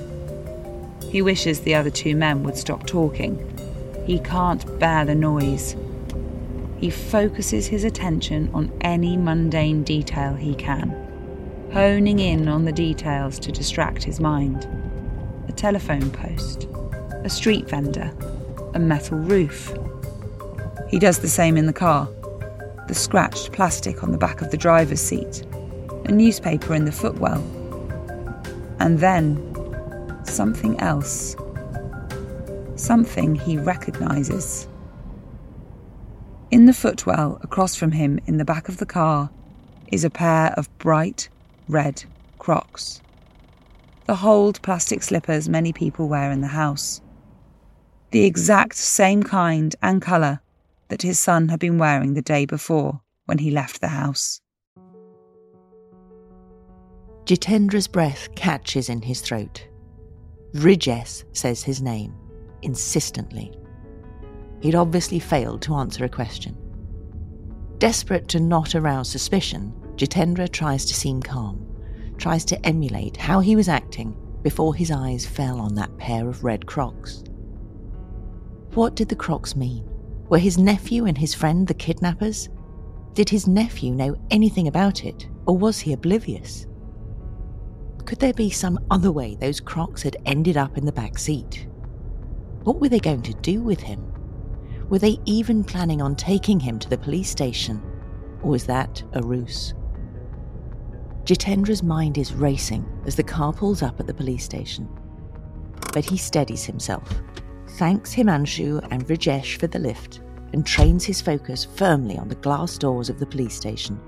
He 1.12 1.22
wishes 1.22 1.60
the 1.60 1.76
other 1.76 1.90
two 1.90 2.16
men 2.16 2.44
would 2.44 2.58
stop 2.58 2.88
talking. 2.88 3.38
He 4.06 4.20
can't 4.20 4.80
bear 4.80 5.04
the 5.04 5.16
noise. 5.16 5.76
He 6.78 6.90
focuses 6.90 7.68
his 7.68 7.84
attention 7.84 8.50
on 8.54 8.72
any 8.82 9.18
mundane 9.18 9.84
detail 9.84 10.36
he 10.36 10.56
can, 10.56 10.90
honing 11.74 12.20
in 12.20 12.48
on 12.48 12.64
the 12.64 12.72
details 12.72 13.40
to 13.40 13.52
distract 13.52 14.04
his 14.04 14.20
mind. 14.20 14.68
Telephone 15.56 16.12
post, 16.12 16.68
a 17.24 17.30
street 17.30 17.70
vendor, 17.70 18.14
a 18.74 18.80
metal 18.80 19.18
roof. 19.18 19.74
He 20.90 21.00
does 21.00 21.20
the 21.20 21.30
same 21.30 21.56
in 21.56 21.66
the 21.66 21.74
car. 21.74 22.10
The 22.88 22.94
scratched 22.94 23.54
plastic 23.54 24.04
on 24.04 24.12
the 24.12 24.18
back 24.18 24.42
of 24.42 24.52
the 24.52 24.58
driver's 24.58 25.00
seat, 25.00 25.46
a 26.06 26.12
newspaper 26.12 26.76
in 26.76 26.84
the 26.84 26.92
footwell. 26.92 27.42
And 28.80 29.00
then 29.00 29.42
something 30.26 30.80
else. 30.82 31.36
Something 32.76 33.36
he 33.36 33.58
recognises. 33.58 34.68
In 36.52 36.66
the 36.66 36.74
footwell 36.74 37.40
across 37.42 37.76
from 37.76 37.94
him 37.94 38.20
in 38.26 38.38
the 38.38 38.46
back 38.46 38.68
of 38.68 38.78
the 38.78 38.86
car 38.86 39.30
is 39.88 40.04
a 40.04 40.10
pair 40.10 40.54
of 40.58 40.78
bright 40.80 41.30
red 41.70 42.04
crocs. 42.40 43.02
The 44.06 44.16
holed 44.16 44.62
plastic 44.62 45.02
slippers 45.02 45.50
many 45.50 45.74
people 45.74 46.08
wear 46.08 46.32
in 46.32 46.42
the 46.42 46.48
house. 46.48 47.02
The 48.12 48.24
exact 48.24 48.76
same 48.76 49.24
kind 49.24 49.76
and 49.82 50.02
colour 50.02 50.42
that 50.90 51.02
his 51.02 51.20
son 51.20 51.50
had 51.50 51.60
been 51.60 51.80
wearing 51.80 52.14
the 52.14 52.22
day 52.22 52.46
before 52.46 53.02
when 53.26 53.40
he 53.40 53.50
left 53.50 53.82
the 53.82 53.88
house. 53.88 54.42
Jitendra's 57.26 57.88
breath 57.88 58.34
catches 58.36 58.88
in 58.90 59.02
his 59.02 59.22
throat. 59.22 59.68
Vrajesh 60.54 61.24
says 61.34 61.64
his 61.64 61.82
name, 61.82 62.14
insistently. 62.62 63.52
He'd 64.62 64.76
obviously 64.76 65.20
failed 65.20 65.64
to 65.64 65.76
answer 65.76 66.06
a 66.06 66.10
question. 66.10 66.56
Desperate 67.80 68.28
to 68.30 68.40
not 68.40 68.76
arouse 68.76 69.10
suspicion, 69.10 69.74
Jitendra 69.96 70.48
tries 70.50 70.86
to 70.86 70.94
seem 70.94 71.22
calm, 71.22 71.66
tries 72.18 72.46
to 72.46 72.66
emulate 72.66 73.18
how 73.18 73.40
he 73.40 73.56
was 73.56 73.70
acting 73.70 74.16
before 74.42 74.76
his 74.76 74.92
eyes 74.92 75.26
fell 75.26 75.60
on 75.60 75.76
that 75.76 75.98
pair 75.98 76.30
of 76.30 76.44
red 76.44 76.66
crocs. 76.66 77.24
What 78.74 78.96
did 78.96 79.10
the 79.10 79.16
crocs 79.16 79.56
mean? 79.56 79.84
Were 80.30 80.38
his 80.38 80.58
nephew 80.58 81.06
and 81.06 81.18
his 81.18 81.34
friend 81.34 81.68
the 81.68 81.74
kidnappers? 81.74 82.50
Did 83.14 83.30
his 83.30 83.48
nephew 83.48 83.94
know 83.94 84.16
anything 84.30 84.68
about 84.68 85.06
it, 85.06 85.28
or 85.46 85.58
was 85.58 85.80
he 85.80 85.94
oblivious? 85.94 86.68
Could 88.06 88.20
there 88.20 88.34
be 88.34 88.50
some 88.50 88.80
other 88.92 89.12
way 89.12 89.36
those 89.36 89.60
crocs 89.60 90.04
had 90.04 90.18
ended 90.26 90.58
up 90.58 90.78
in 90.78 90.86
the 90.86 90.92
back 90.92 91.18
seat? 91.18 91.68
What 92.64 92.80
were 92.80 92.90
they 92.90 93.00
going 93.00 93.24
to 93.24 93.34
do 93.36 93.62
with 93.62 93.80
him? 93.80 94.12
Were 94.90 95.00
they 95.00 95.18
even 95.26 95.64
planning 95.64 96.02
on 96.02 96.16
taking 96.16 96.60
him 96.60 96.78
to 96.80 96.90
the 96.90 96.98
police 96.98 97.30
station? 97.30 97.82
Or 98.44 98.52
was 98.52 98.66
that 98.66 99.02
a 99.14 99.24
ruse? 99.24 99.74
Jitendra's 101.26 101.82
mind 101.82 102.20
is 102.20 102.36
racing 102.36 102.86
as 103.08 103.16
the 103.16 103.24
car 103.24 103.52
pulls 103.52 103.82
up 103.82 104.00
at 104.00 104.06
the 104.06 104.14
police 104.14 104.44
station. 104.44 104.88
But 105.92 106.06
he 106.06 106.18
steadies 106.18 106.66
himself, 106.66 107.10
thanks 107.80 108.14
Himanshu 108.14 108.88
and 108.92 109.04
Vrajesh 109.04 109.60
for 109.60 109.66
the 109.66 109.80
lift, 109.80 110.22
and 110.54 110.64
trains 110.64 111.04
his 111.04 111.22
focus 111.22 111.66
firmly 111.66 112.16
on 112.20 112.28
the 112.28 112.36
glass 112.36 112.78
doors 112.78 113.10
of 113.10 113.18
the 113.18 113.26
police 113.26 113.56
station, 113.56 114.00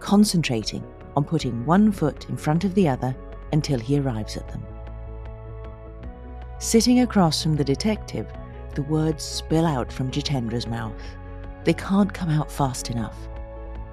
concentrating 0.00 0.82
on 1.16 1.24
putting 1.24 1.66
one 1.66 1.92
foot 1.92 2.26
in 2.30 2.36
front 2.38 2.64
of 2.64 2.74
the 2.74 2.88
other 2.88 3.14
until 3.52 3.78
he 3.78 3.98
arrives 3.98 4.38
at 4.38 4.48
them. 4.48 4.64
Sitting 6.58 7.00
across 7.00 7.42
from 7.42 7.56
the 7.56 7.64
detective, 7.64 8.26
the 8.74 8.82
words 8.84 9.22
spill 9.22 9.66
out 9.66 9.92
from 9.92 10.10
Jitendra's 10.10 10.66
mouth. 10.66 11.02
They 11.64 11.74
can't 11.74 12.14
come 12.14 12.30
out 12.30 12.50
fast 12.50 12.88
enough, 12.88 13.18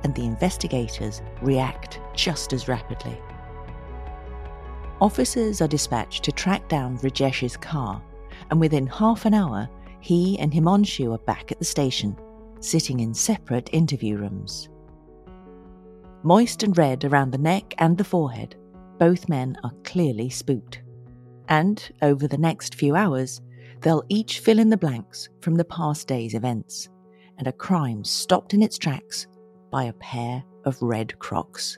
and 0.03 0.15
the 0.15 0.23
investigators 0.23 1.21
react 1.41 1.99
just 2.15 2.53
as 2.53 2.67
rapidly. 2.67 3.17
Officers 5.01 5.61
are 5.61 5.67
dispatched 5.67 6.23
to 6.23 6.31
track 6.31 6.67
down 6.69 6.97
Vrajesh's 6.97 7.57
car, 7.57 8.01
and 8.49 8.59
within 8.59 8.87
half 8.87 9.25
an 9.25 9.33
hour, 9.33 9.69
he 9.99 10.39
and 10.39 10.51
Himanshu 10.51 11.13
are 11.13 11.19
back 11.19 11.51
at 11.51 11.59
the 11.59 11.65
station, 11.65 12.15
sitting 12.59 12.99
in 12.99 13.13
separate 13.13 13.69
interview 13.73 14.17
rooms. 14.17 14.69
Moist 16.23 16.63
and 16.63 16.77
red 16.77 17.03
around 17.03 17.31
the 17.31 17.37
neck 17.37 17.73
and 17.77 17.97
the 17.97 18.03
forehead, 18.03 18.55
both 18.97 19.29
men 19.29 19.57
are 19.63 19.73
clearly 19.83 20.29
spooked. 20.29 20.81
And 21.49 21.91
over 22.01 22.27
the 22.27 22.37
next 22.37 22.75
few 22.75 22.95
hours, 22.95 23.41
they'll 23.81 24.03
each 24.09 24.39
fill 24.39 24.57
in 24.57 24.69
the 24.69 24.77
blanks 24.77 25.29
from 25.41 25.55
the 25.55 25.65
past 25.65 26.07
day's 26.07 26.33
events 26.33 26.89
and 27.37 27.47
a 27.47 27.53
crime 27.53 28.03
stopped 28.03 28.53
in 28.53 28.61
its 28.61 28.77
tracks 28.77 29.27
by 29.71 29.85
a 29.85 29.93
pair 29.93 30.43
of 30.65 30.81
red 30.81 31.17
crocs. 31.19 31.77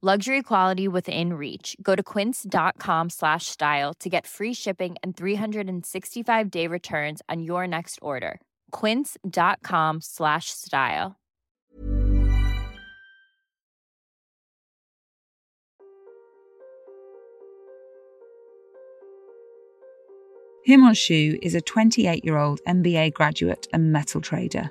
Luxury 0.00 0.44
quality 0.44 0.86
within 0.86 1.32
reach. 1.32 1.76
Go 1.82 1.96
to 1.96 2.04
quince.com 2.04 3.10
slash 3.10 3.46
style 3.46 3.92
to 3.94 4.08
get 4.08 4.28
free 4.28 4.54
shipping 4.54 4.94
and 5.02 5.16
365 5.16 6.50
day 6.52 6.68
returns 6.68 7.20
on 7.28 7.42
your 7.42 7.66
next 7.66 7.98
order. 8.00 8.40
Quince.com 8.70 9.98
slash 10.00 10.50
style. 10.50 11.16
Himanshu 20.68 21.38
is 21.42 21.56
a 21.56 21.60
28 21.62 22.24
year 22.24 22.36
old 22.36 22.60
MBA 22.68 23.14
graduate 23.14 23.66
and 23.72 23.90
metal 23.90 24.20
trader. 24.20 24.70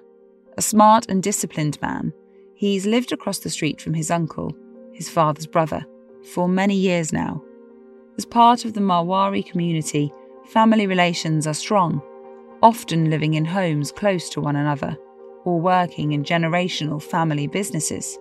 A 0.58 0.62
smart 0.62 1.10
and 1.10 1.22
disciplined 1.22 1.82
man, 1.82 2.14
he's 2.56 2.86
lived 2.86 3.12
across 3.12 3.40
the 3.40 3.50
street 3.50 3.82
from 3.82 3.94
his 3.94 4.10
uncle, 4.10 4.56
his 4.98 5.10
father's 5.10 5.46
brother, 5.46 5.86
for 6.34 6.50
many 6.50 6.76
years 6.76 7.14
now. 7.14 7.42
As 8.18 8.26
part 8.26 8.66
of 8.66 8.74
the 8.74 8.82
Marwari 8.82 9.46
community, 9.46 10.12
family 10.48 10.88
relations 10.88 11.46
are 11.46 11.54
strong, 11.54 12.02
often 12.64 13.12
living 13.12 13.36
in 13.36 13.46
homes 13.46 13.92
close 13.92 14.28
to 14.30 14.42
one 14.42 14.56
another 14.56 14.98
or 15.46 15.62
working 15.62 16.14
in 16.14 16.24
generational 16.24 17.02
family 17.02 17.46
businesses. 17.46 18.18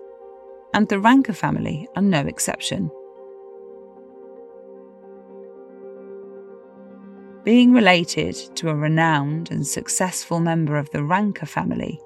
And 0.73 0.87
the 0.87 0.99
Ranka 0.99 1.33
family 1.33 1.87
are 1.95 2.01
no 2.01 2.19
exception. 2.19 2.91
Being 7.43 7.73
related 7.73 8.35
to 8.57 8.69
a 8.69 8.75
renowned 8.75 9.49
and 9.49 9.65
successful 9.65 10.39
member 10.39 10.77
of 10.77 10.91
the 10.91 10.99
Ranka 11.03 11.47
family, 11.47 11.99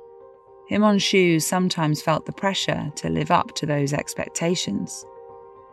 Himanshu 0.72 1.42
sometimes 1.42 2.02
felt 2.02 2.26
the 2.26 2.32
pressure 2.32 2.92
to 2.96 3.10
live 3.10 3.30
up 3.30 3.54
to 3.56 3.66
those 3.66 3.92
expectations. 3.92 5.06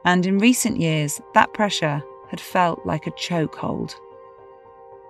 And 0.05 0.27
in 0.27 0.39
recent 0.39 0.81
years, 0.81 1.21
that 1.35 1.55
pressure 1.55 2.03
had 2.31 2.41
felt 2.41 2.85
like 2.85 3.07
a 3.07 3.13
chokehold. 3.13 3.95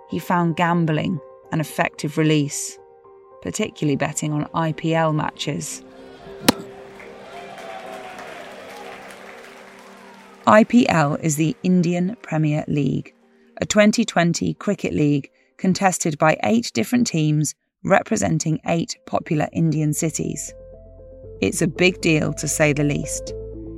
He 0.09 0.19
found 0.19 0.55
gambling 0.55 1.19
an 1.51 1.59
effective 1.59 2.19
release, 2.19 2.77
particularly 3.41 3.95
betting 3.95 4.31
on 4.31 4.45
IPL 4.73 5.15
matches. 5.15 5.83
IPL 10.45 11.19
is 11.21 11.35
the 11.35 11.55
Indian 11.63 12.15
Premier 12.21 12.63
League 12.67 13.13
a 13.61 13.65
2020 13.65 14.53
cricket 14.53 14.93
league 14.93 15.29
contested 15.57 16.17
by 16.17 16.37
eight 16.43 16.71
different 16.73 17.05
teams 17.05 17.55
representing 17.83 18.59
eight 18.67 18.97
popular 19.05 19.47
Indian 19.53 19.93
cities. 19.93 20.53
It's 21.41 21.61
a 21.61 21.67
big 21.67 22.01
deal 22.01 22.33
to 22.33 22.47
say 22.47 22.73
the 22.73 22.83
least. 22.83 23.33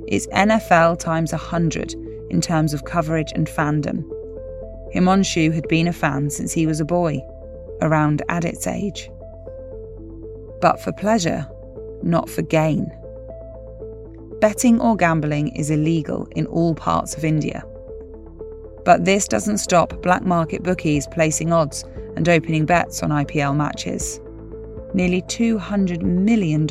It's 0.08 0.26
NFL 0.28 0.98
times 0.98 1.32
100 1.32 1.94
in 2.30 2.40
terms 2.40 2.74
of 2.74 2.84
coverage 2.84 3.32
and 3.34 3.46
fandom. 3.46 4.02
Himanshu 4.94 5.54
had 5.54 5.68
been 5.68 5.86
a 5.86 5.92
fan 5.92 6.30
since 6.30 6.52
he 6.52 6.66
was 6.66 6.80
a 6.80 6.84
boy, 6.84 7.20
around 7.80 8.22
Adit's 8.28 8.66
age. 8.66 9.10
But 10.60 10.82
for 10.82 10.92
pleasure, 10.92 11.48
not 12.02 12.28
for 12.28 12.42
gain. 12.42 12.90
Betting 14.40 14.80
or 14.80 14.96
gambling 14.96 15.54
is 15.54 15.70
illegal 15.70 16.26
in 16.34 16.46
all 16.46 16.74
parts 16.74 17.16
of 17.16 17.24
India 17.24 17.64
But 18.84 19.04
this 19.04 19.28
doesn't 19.28 19.58
stop 19.58 20.02
black 20.02 20.24
market 20.24 20.64
bookies 20.64 21.06
placing 21.06 21.52
odds 21.52 21.84
and 22.16 22.28
opening 22.28 22.66
bets 22.66 23.02
on 23.02 23.10
IPL 23.10 23.56
matches. 23.56 24.20
Nearly 24.94 25.22
$200 25.22 26.02
million 26.02 26.66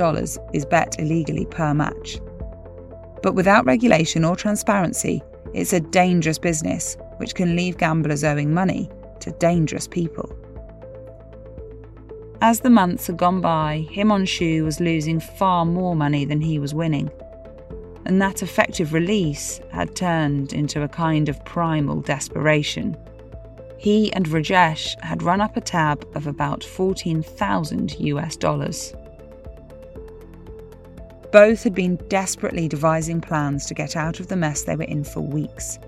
is 0.53 0.65
bet 0.65 0.95
illegally 0.99 1.45
per 1.45 1.73
match. 1.73 2.19
But 3.23 3.35
without 3.35 3.65
regulation 3.65 4.23
or 4.23 4.35
transparency, 4.35 5.21
it's 5.53 5.73
a 5.73 5.79
dangerous 5.79 6.37
business 6.37 6.97
which 7.17 7.35
can 7.35 7.55
leave 7.55 7.77
gamblers 7.77 8.23
owing 8.23 8.53
money 8.53 8.89
to 9.19 9.31
dangerous 9.31 9.87
people. 9.87 10.35
As 12.43 12.61
the 12.61 12.71
months 12.71 13.05
had 13.05 13.17
gone 13.17 13.39
by, 13.39 13.87
Himanshu 13.91 14.63
was 14.63 14.79
losing 14.79 15.19
far 15.19 15.63
more 15.63 15.95
money 15.95 16.25
than 16.25 16.41
he 16.41 16.57
was 16.57 16.73
winning. 16.73 17.11
And 18.05 18.19
that 18.19 18.41
effective 18.41 18.93
release 18.93 19.61
had 19.71 19.95
turned 19.95 20.51
into 20.51 20.81
a 20.81 20.87
kind 20.87 21.29
of 21.29 21.43
primal 21.45 22.01
desperation. 22.01 22.97
He 23.81 24.13
and 24.13 24.27
Rajesh 24.27 24.95
had 25.01 25.23
run 25.23 25.41
up 25.41 25.57
a 25.57 25.61
tab 25.61 26.07
of 26.13 26.27
about 26.27 26.63
14,000 26.63 27.99
US 27.99 28.35
dollars. 28.35 28.93
Both 31.31 31.63
had 31.63 31.73
been 31.73 31.95
desperately 32.07 32.67
devising 32.67 33.21
plans 33.21 33.65
to 33.65 33.73
get 33.73 33.95
out 33.95 34.19
of 34.19 34.27
the 34.27 34.35
mess 34.35 34.61
they 34.61 34.75
were 34.75 34.83
in 34.83 35.03
for 35.03 35.21
weeks. 35.21 35.79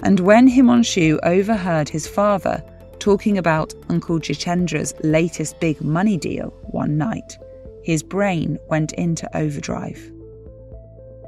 And 0.00 0.18
when 0.18 0.48
Himanshu 0.48 1.20
overheard 1.22 1.88
his 1.88 2.08
father 2.08 2.60
talking 2.98 3.38
about 3.38 3.72
Uncle 3.88 4.18
Jitendra's 4.18 4.92
latest 5.04 5.60
big 5.60 5.80
money 5.80 6.16
deal 6.16 6.52
one 6.72 6.98
night, 6.98 7.38
his 7.84 8.02
brain 8.02 8.58
went 8.68 8.94
into 8.94 9.28
overdrive. 9.36 10.10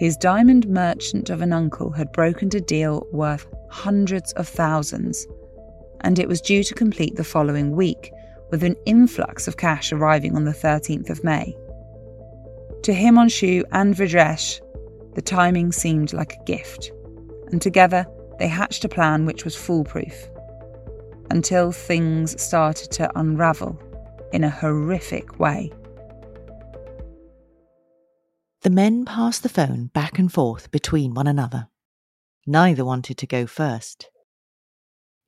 His 0.01 0.17
diamond 0.17 0.67
merchant 0.67 1.31
of 1.31 1.41
an 1.41 1.53
uncle 1.53 1.93
had 1.93 2.11
broken 2.11 2.49
a 2.57 2.61
deal 2.61 3.07
worth 3.13 3.47
hundreds 3.71 4.33
of 4.33 4.49
thousands, 4.49 5.29
and 6.05 6.19
it 6.19 6.29
was 6.29 6.41
due 6.41 6.63
to 6.63 6.75
complete 6.75 7.17
the 7.17 7.25
following 7.25 7.73
week, 7.73 8.13
with 8.51 8.63
an 8.63 8.77
influx 8.87 9.49
of 9.49 9.57
cash 9.57 9.91
arriving 9.91 10.37
on 10.37 10.45
the 10.45 10.53
13th 10.53 11.11
of 11.11 11.25
May. 11.25 11.57
To 12.83 12.93
Himanshu 12.93 13.65
and 13.73 13.97
Rajesh, 13.97 14.61
the 15.15 15.23
timing 15.23 15.73
seemed 15.73 16.13
like 16.13 16.35
a 16.35 16.45
gift, 16.45 16.93
and 17.51 17.61
together 17.61 18.07
they 18.39 18.47
hatched 18.47 18.85
a 18.85 18.89
plan 18.89 19.25
which 19.25 19.45
was 19.45 19.57
foolproof. 19.57 20.29
Until 21.31 21.73
things 21.73 22.41
started 22.41 22.91
to 22.93 23.11
unravel 23.19 23.81
in 24.33 24.45
a 24.45 24.51
horrific 24.51 25.41
way. 25.41 25.73
The 28.61 28.71
men 28.71 29.05
passed 29.05 29.43
the 29.43 29.49
phone 29.49 29.87
back 29.95 30.19
and 30.19 30.31
forth 30.31 30.71
between 30.71 31.15
one 31.15 31.27
another. 31.27 31.69
Neither 32.47 32.85
wanted 32.85 33.17
to 33.19 33.27
go 33.27 33.47
first. 33.47 34.11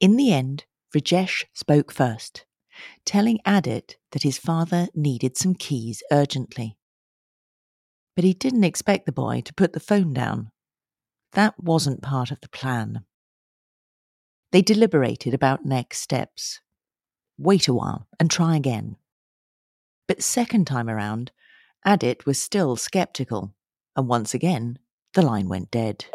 In 0.01 0.17
the 0.17 0.33
end, 0.33 0.65
Rajesh 0.95 1.45
spoke 1.55 1.93
first, 1.93 2.45
telling 3.05 3.41
Adit 3.45 3.97
that 4.13 4.23
his 4.23 4.39
father 4.39 4.89
needed 4.95 5.37
some 5.37 5.55
keys 5.55 6.03
urgently 6.13 6.77
but 8.17 8.25
he 8.25 8.33
didn't 8.33 8.65
expect 8.65 9.07
the 9.07 9.13
boy 9.13 9.43
to 9.43 9.55
put 9.55 9.75
the 9.75 9.81
phone 9.81 10.15
down. 10.15 10.51
That 11.33 11.55
wasn't 11.63 12.03
part 12.03 12.31
of 12.31 12.41
the 12.41 12.49
plan. 12.49 13.05
They 14.53 14.63
deliberated 14.63 15.35
about 15.35 15.67
next 15.67 16.01
steps. 16.01 16.61
Wait 17.39 17.69
a 17.69 17.75
while 17.75 18.09
and 18.19 18.31
try 18.31 18.57
again. 18.57 18.97
But 20.09 20.23
second 20.23 20.67
time 20.67 20.89
around, 20.89 21.31
Adit 21.85 22.25
was 22.25 22.43
still 22.43 22.77
sceptical, 22.77 23.55
and 23.95 24.09
once 24.09 24.33
again, 24.33 24.79
the 25.13 25.23
line 25.23 25.49
went 25.49 25.71
dead. 25.71 26.07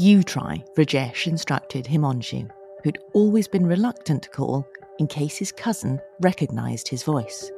You 0.00 0.22
try, 0.22 0.62
Rajesh 0.76 1.26
instructed 1.26 1.84
Himanshu, 1.84 2.48
who'd 2.84 3.00
always 3.14 3.48
been 3.48 3.66
reluctant 3.66 4.22
to 4.22 4.28
call 4.28 4.64
in 5.00 5.08
case 5.08 5.36
his 5.36 5.50
cousin 5.50 6.00
recognised 6.20 6.86
his 6.86 7.02
voice. 7.02 7.50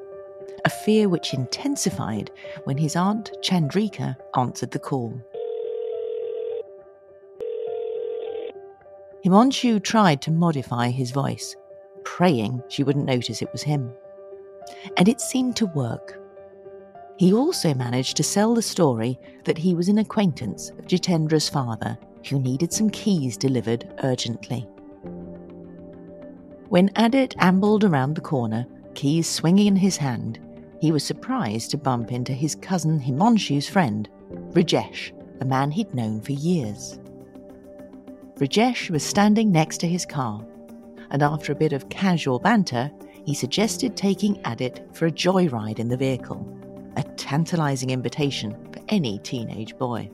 A 0.65 0.71
fear 0.71 1.11
which 1.11 1.35
intensified 1.35 2.31
when 2.65 2.79
his 2.79 2.97
aunt 2.97 3.31
Chandrika 3.43 4.17
answered 4.39 4.71
the 4.71 4.79
call. 4.79 5.21
Himanshu 9.23 9.83
tried 9.83 10.23
to 10.23 10.31
modify 10.31 10.89
his 10.89 11.11
voice, 11.11 11.55
praying 12.05 12.63
she 12.71 12.83
wouldn't 12.83 13.05
notice 13.05 13.43
it 13.43 13.53
was 13.53 13.63
him. 13.63 13.93
And 14.97 15.11
it 15.11 15.21
seemed 15.21 15.57
to 15.57 15.67
work. 15.67 16.19
He 17.19 17.35
also 17.35 17.75
managed 17.75 18.17
to 18.17 18.23
sell 18.23 18.55
the 18.55 18.63
story 18.63 19.19
that 19.45 19.59
he 19.59 19.75
was 19.75 19.89
an 19.89 19.99
acquaintance 19.99 20.71
of 20.71 20.87
Jitendra's 20.87 21.51
father 21.51 21.99
who 22.29 22.39
needed 22.39 22.73
some 22.73 22.91
keys 22.91 23.37
delivered 23.37 23.93
urgently. 24.03 24.67
When 26.69 26.91
Adit 26.97 27.35
ambled 27.39 27.85
around 27.85 28.15
the 28.15 28.21
corner, 28.21 28.67
keys 28.95 29.29
swinging 29.29 29.67
in 29.67 29.77
his 29.77 29.97
hand, 29.97 30.39
he 30.81 30.93
was 30.93 31.05
surprised 31.05 31.71
to 31.71 31.79
bump 31.79 32.13
into 32.13 32.33
his 32.33 32.55
cousin 32.55 33.01
Himanshu's 33.01 33.69
friend, 33.69 34.09
Rajesh, 34.53 35.13
a 35.41 35.45
man 35.45 35.71
he'd 35.71 35.95
known 35.95 36.21
for 36.21 36.33
years. 36.33 36.99
Rajesh 38.37 38.89
was 38.89 39.03
standing 39.03 39.51
next 39.51 39.79
to 39.79 39.89
his 39.89 40.07
car, 40.07 40.47
and 41.11 41.23
after 41.23 41.53
a 41.53 41.57
bit 41.57 41.73
of 41.73 41.89
casual 41.89 42.39
banter, 42.39 42.91
he 43.27 43.35
suggested 43.35 43.97
taking 43.97 44.41
Adit 44.45 44.89
for 44.93 45.07
a 45.07 45.13
joyride 45.13 45.79
in 45.79 45.89
the 45.89 45.97
vehicle, 45.97 46.47
a 46.97 47.03
tantalizing 47.03 47.91
invitation 47.91 48.57
for 48.73 48.81
any 48.89 49.19
teenage 49.19 49.77
boy. 49.77 50.11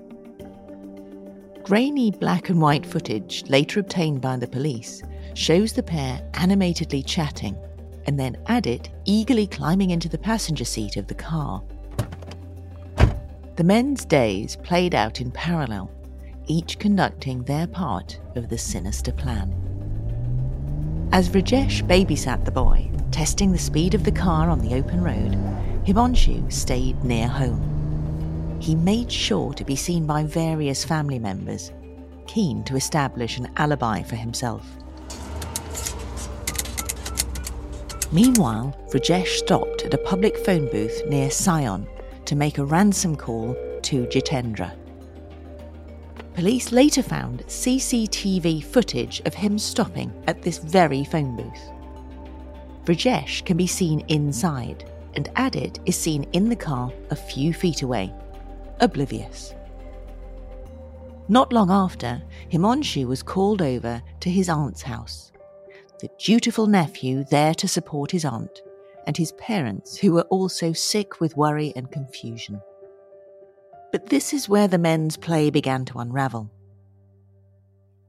Grainy 1.66 2.12
black 2.12 2.48
and 2.48 2.61
white 2.61 2.87
footage, 2.87 3.42
later 3.48 3.81
obtained 3.81 4.20
by 4.20 4.37
the 4.37 4.46
police, 4.46 5.02
shows 5.35 5.72
the 5.72 5.83
pair 5.83 6.22
animatedly 6.35 7.05
chatting 7.05 7.59
and 8.07 8.20
then 8.20 8.37
Adit 8.46 8.88
eagerly 9.05 9.48
climbing 9.48 9.90
into 9.90 10.09
the 10.09 10.16
passenger 10.16 10.64
seat 10.64 10.96
of 10.96 11.09
the 11.09 11.14
car. 11.16 11.61
The 13.57 13.64
men's 13.64 14.05
days 14.05 14.55
played 14.62 14.94
out 14.94 15.20
in 15.20 15.33
parallel, 15.33 15.90
each 16.46 16.79
conducting 16.79 17.42
their 17.42 17.66
part 17.66 18.20
of 18.37 18.48
the 18.48 18.59
sinister 18.59 19.11
plan. 19.11 19.50
As 21.11 21.31
Rajesh 21.31 21.83
babysat 21.83 22.44
the 22.44 22.52
boy, 22.52 22.88
testing 23.11 23.50
the 23.50 23.59
speed 23.59 23.94
of 23.94 24.05
the 24.05 24.12
car 24.12 24.50
on 24.50 24.61
the 24.61 24.76
open 24.76 25.02
road, 25.02 25.33
Himanshu 25.85 26.52
stayed 26.52 27.02
near 27.02 27.26
home. 27.26 27.76
He 28.59 28.75
made 28.75 29.12
sure 29.12 29.53
to 29.55 29.64
be 29.64 29.77
seen 29.77 30.07
by 30.07 30.25
various 30.25 30.85
family 30.85 31.19
members, 31.19 31.73
keen 32.27 32.64
to 32.64 32.77
establish 32.77 33.38
an 33.38 33.51
alibi 33.57 34.03
for 34.03 34.16
himself. 34.16 34.66
Meanwhile, 38.12 38.77
Rajesh 38.92 39.37
stopped 39.37 39.83
at 39.83 39.95
a 39.95 39.99
public 39.99 40.38
phone 40.38 40.71
booth 40.71 41.03
near 41.07 41.31
Sion 41.31 41.87
to 42.25 42.37
make 42.37 42.59
a 42.59 42.64
ransom 42.64 43.16
call 43.16 43.55
to 43.83 44.07
Jitendra. 44.07 44.73
Police 46.35 46.71
later 46.71 47.03
found 47.03 47.47
CCTV 47.47 48.62
footage 48.62 49.23
of 49.25 49.35
him 49.35 49.59
stopping 49.59 50.12
at 50.27 50.42
this 50.42 50.59
very 50.59 51.05
phone 51.05 51.37
booth. 51.37 51.71
Rajesh 52.85 53.45
can 53.45 53.57
be 53.57 53.66
seen 53.66 54.01
inside, 54.09 54.90
and 55.14 55.29
Adit 55.37 55.81
is 55.87 55.97
seen 55.97 56.25
in 56.33 56.49
the 56.49 56.57
car 56.57 56.92
a 57.11 57.16
few 57.16 57.53
feet 57.53 57.83
away, 57.83 58.12
oblivious. 58.81 59.55
Not 61.29 61.53
long 61.53 61.71
after, 61.71 62.23
Himanshu 62.51 63.07
was 63.07 63.23
called 63.23 63.61
over 63.61 64.03
to 64.21 64.31
his 64.31 64.49
aunt's 64.49 64.83
house 64.83 65.33
the 66.01 66.11
dutiful 66.19 66.67
nephew 66.67 67.25
there 67.25 67.55
to 67.55 67.69
support 67.69 68.11
his 68.11 68.25
aunt, 68.25 68.62
and 69.07 69.17
his 69.17 69.33
parents, 69.33 69.97
who 69.97 70.12
were 70.12 70.23
also 70.23 70.73
sick 70.73 71.21
with 71.21 71.37
worry 71.37 71.73
and 71.77 71.91
confusion. 71.91 72.61
But 73.93 74.07
this 74.07 74.33
is 74.33 74.49
where 74.49 74.69
the 74.69 74.79
men's 74.79 75.17
play 75.17 75.49
began 75.51 75.85
to 75.87 75.99
unravel. 75.99 76.51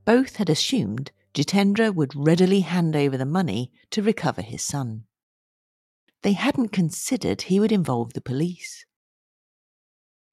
Both 0.06 0.38
had 0.38 0.49
assumed 0.49 1.12
Jitendra 1.34 1.93
would 1.93 2.15
readily 2.15 2.62
hand 2.62 2.95
over 2.95 3.17
the 3.17 3.25
money 3.25 3.71
to 3.91 4.01
recover 4.01 4.41
his 4.41 4.63
son. 4.63 5.03
They 6.23 6.34
hadn't 6.34 6.69
considered 6.69 7.43
he 7.43 7.60
would 7.60 7.71
involve 7.71 8.13
the 8.13 8.21
police. 8.21 8.86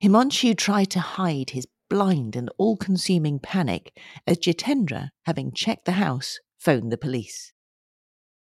Himanshu 0.04 0.54
tried 0.54 0.90
to 0.90 1.00
hide 1.00 1.50
his 1.50 1.66
blind 1.88 2.36
and 2.36 2.50
all 2.58 2.76
consuming 2.76 3.38
panic 3.38 3.98
as 4.26 4.36
Jitendra, 4.36 5.08
having 5.24 5.50
checked 5.50 5.86
the 5.86 5.92
house, 5.92 6.38
phoned 6.58 6.92
the 6.92 6.98
police. 6.98 7.54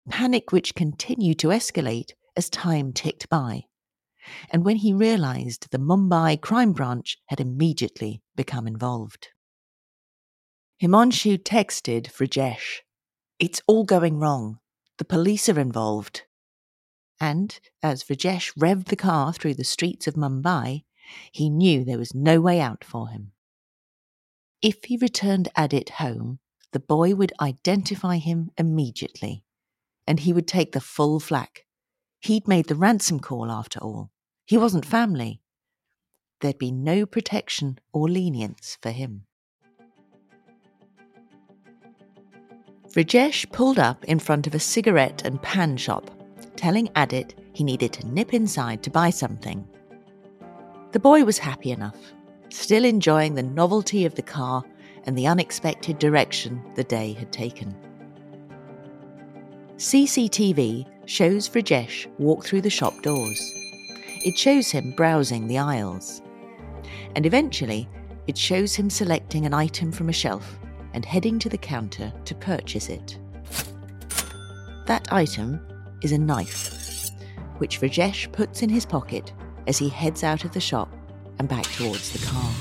Panic 0.10 0.52
which 0.52 0.76
continued 0.76 1.40
to 1.40 1.48
escalate 1.48 2.10
as 2.36 2.50
time 2.50 2.92
ticked 2.92 3.30
by. 3.30 3.62
And 4.50 4.66
when 4.66 4.76
he 4.76 4.92
realized 4.92 5.72
the 5.72 5.78
Mumbai 5.78 6.42
crime 6.42 6.74
branch 6.74 7.16
had 7.28 7.40
immediately 7.40 8.22
become 8.36 8.68
involved. 8.68 9.30
Himanshu 10.84 11.38
texted 11.38 12.12
Rajesh, 12.18 12.82
It's 13.40 13.62
all 13.68 13.86
going 13.86 14.20
wrong. 14.20 14.60
The 14.98 15.06
police 15.06 15.48
are 15.48 15.62
involved. 15.62 16.24
And 17.22 17.58
as 17.82 18.04
Rajesh 18.04 18.54
revved 18.58 18.90
the 18.90 18.98
car 18.98 19.32
through 19.32 19.54
the 19.54 19.64
streets 19.64 20.08
of 20.08 20.16
Mumbai, 20.16 20.84
He 21.32 21.50
knew 21.50 21.84
there 21.84 21.98
was 21.98 22.14
no 22.14 22.42
way 22.42 22.60
out 22.60 22.84
for 22.84 23.10
him. 23.10 23.32
If 24.62 24.86
he 24.86 24.98
returned 24.98 25.50
Adit 25.56 25.90
home, 25.92 26.40
the 26.72 26.80
boy 26.80 27.16
would 27.16 27.34
identify 27.40 28.18
him 28.18 28.52
immediately, 28.58 29.44
and 30.06 30.20
he 30.20 30.34
would 30.34 30.48
take 30.48 30.72
the 30.72 30.82
full 30.82 31.20
flak. 31.20 31.66
He'd 32.20 32.48
made 32.48 32.68
the 32.68 32.76
ransom 32.76 33.20
call 33.20 33.52
after 33.52 33.80
all. 33.80 34.12
He 34.46 34.58
wasn't 34.58 34.86
family. 34.86 35.42
There'd 36.42 36.58
be 36.58 36.72
no 36.72 37.06
protection 37.06 37.80
or 37.94 38.10
lenience 38.10 38.78
for 38.82 38.92
him. 38.92 39.26
Rajesh 42.96 43.52
pulled 43.52 43.78
up 43.78 44.04
in 44.06 44.18
front 44.18 44.48
of 44.48 44.56
a 44.56 44.60
cigarette 44.60 45.22
and 45.24 45.42
pan 45.42 45.78
shop, 45.78 46.10
telling 46.56 46.90
Adit 46.96 47.36
he 47.54 47.64
needed 47.64 47.94
to 47.94 48.08
nip 48.08 48.34
inside 48.34 48.82
to 48.84 48.90
buy 48.90 49.10
something. 49.10 49.68
The 50.98 51.02
boy 51.02 51.26
was 51.26 51.38
happy 51.38 51.70
enough, 51.70 51.96
still 52.50 52.84
enjoying 52.84 53.36
the 53.36 53.44
novelty 53.44 54.04
of 54.06 54.16
the 54.16 54.24
car 54.24 54.64
and 55.04 55.16
the 55.16 55.28
unexpected 55.28 56.00
direction 56.00 56.60
the 56.74 56.84
day 56.84 57.14
had 57.14 57.32
taken. 57.32 57.76
CCTV 59.76 60.88
shows 61.06 61.50
Rajesh 61.50 62.08
walk 62.18 62.44
through 62.44 62.62
the 62.62 62.72
shop 62.72 63.00
doors. 63.04 63.40
It 64.26 64.40
shows 64.40 64.72
him 64.72 64.96
browsing 64.98 65.46
the 65.46 65.60
aisles. 65.60 66.24
And 67.16 67.28
eventually, 67.28 67.88
it 68.26 68.36
shows 68.36 68.74
him 68.74 68.90
selecting 68.90 69.46
an 69.46 69.54
item 69.54 69.92
from 69.92 70.10
a 70.10 70.14
shelf 70.14 70.58
and 70.96 71.06
heading 71.06 71.38
to 71.38 71.48
the 71.48 71.60
counter 71.60 72.12
to 72.26 72.34
purchase 72.34 72.90
it. 72.90 73.20
That 74.88 75.08
item 75.14 75.60
is 76.02 76.12
a 76.12 76.18
knife, 76.18 77.12
which 77.60 77.82
Rajesh 77.82 78.32
puts 78.32 78.64
in 78.64 78.70
his 78.70 78.88
pocket 78.88 79.32
as 79.68 79.78
he 79.78 79.90
heads 79.90 80.24
out 80.24 80.46
of 80.46 80.54
the 80.54 80.60
shop 80.60 80.90
and 81.38 81.48
back 81.48 81.66
towards 81.66 82.12
the 82.12 82.26
car. 82.26 82.52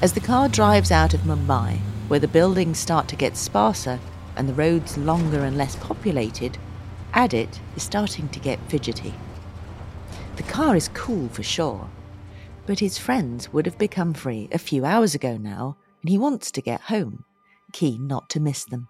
As 0.00 0.12
the 0.12 0.20
car 0.20 0.48
drives 0.48 0.90
out 0.90 1.14
of 1.14 1.20
Mumbai, 1.20 1.78
where 2.08 2.20
the 2.20 2.28
buildings 2.28 2.78
start 2.78 3.08
to 3.08 3.16
get 3.16 3.36
sparser 3.36 3.98
and 4.36 4.48
the 4.48 4.54
roads 4.54 4.96
longer 4.96 5.44
and 5.44 5.56
less 5.56 5.76
populated, 5.76 6.56
Adit 7.14 7.60
is 7.76 7.82
starting 7.82 8.28
to 8.30 8.40
get 8.40 8.58
fidgety. 8.68 9.14
The 10.36 10.42
car 10.44 10.76
is 10.76 10.88
cool 10.88 11.28
for 11.28 11.42
sure, 11.42 11.88
but 12.66 12.80
his 12.80 12.98
friends 12.98 13.52
would 13.52 13.66
have 13.66 13.78
become 13.78 14.14
free 14.14 14.48
a 14.52 14.58
few 14.58 14.84
hours 14.84 15.14
ago 15.14 15.36
now, 15.36 15.76
and 16.02 16.10
he 16.10 16.18
wants 16.18 16.50
to 16.52 16.60
get 16.60 16.80
home, 16.80 17.24
keen 17.72 18.06
not 18.06 18.28
to 18.30 18.40
miss 18.40 18.64
them. 18.64 18.88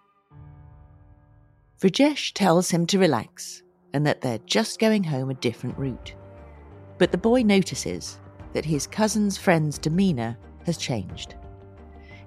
Rajesh 1.83 2.33
tells 2.33 2.70
him 2.70 2.87
to 2.87 2.98
relax 2.98 3.63
and 3.95 4.05
that 4.05 4.21
they're 4.21 4.41
just 4.45 4.79
going 4.79 5.05
home 5.05 5.31
a 5.31 5.35
different 5.35 5.79
route. 5.79 6.15
But 6.99 7.13
the 7.13 7.19
boy 7.19 7.43
notices 7.43 8.19
that 8.53 8.65
his 8.65 8.87
cousin's 8.87 9.39
friend's 9.39 9.79
demeanour 9.79 10.37
has 10.67 10.77
changed. 10.77 11.37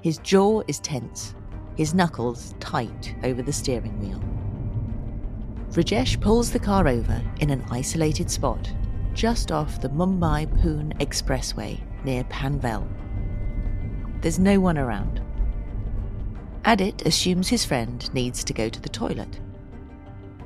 His 0.02 0.18
jaw 0.20 0.64
is 0.68 0.80
tense, 0.80 1.36
his 1.76 1.94
knuckles 1.94 2.56
tight 2.60 3.16
over 3.24 3.44
the 3.44 3.54
steering 3.54 4.00
wheel. 4.00 4.24
Rajesh 5.72 6.20
pulls 6.22 6.52
the 6.52 6.60
car 6.60 6.88
over 6.88 7.22
in 7.42 7.50
an 7.50 7.64
isolated 7.70 8.32
spot 8.32 8.74
just 9.14 9.52
off 9.52 9.82
the 9.82 9.90
Mumbai 9.90 10.48
Pune 10.62 10.98
Expressway 11.00 11.80
near 12.06 12.24
Panvel. 12.26 12.88
There's 14.22 14.40
no 14.40 14.60
one 14.60 14.78
around. 14.78 15.22
Adit 16.66 17.06
assumes 17.06 17.48
his 17.48 17.66
friend 17.66 18.14
needs 18.14 18.44
to 18.44 18.54
go 18.54 18.70
to 18.70 18.80
the 18.80 18.90
toilet. 18.90 19.40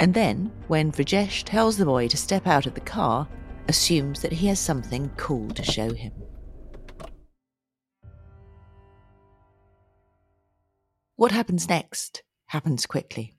And 0.01 0.15
then, 0.15 0.51
when 0.67 0.91
Rajesh 0.91 1.43
tells 1.43 1.77
the 1.77 1.85
boy 1.85 2.07
to 2.07 2.17
step 2.17 2.47
out 2.47 2.65
of 2.65 2.73
the 2.73 2.81
car, 2.81 3.27
assumes 3.67 4.23
that 4.23 4.31
he 4.31 4.47
has 4.47 4.59
something 4.59 5.11
cool 5.15 5.47
to 5.51 5.63
show 5.63 5.93
him. 5.93 6.11
What 11.17 11.31
happens 11.31 11.69
next 11.69 12.23
happens 12.47 12.87
quickly. 12.87 13.35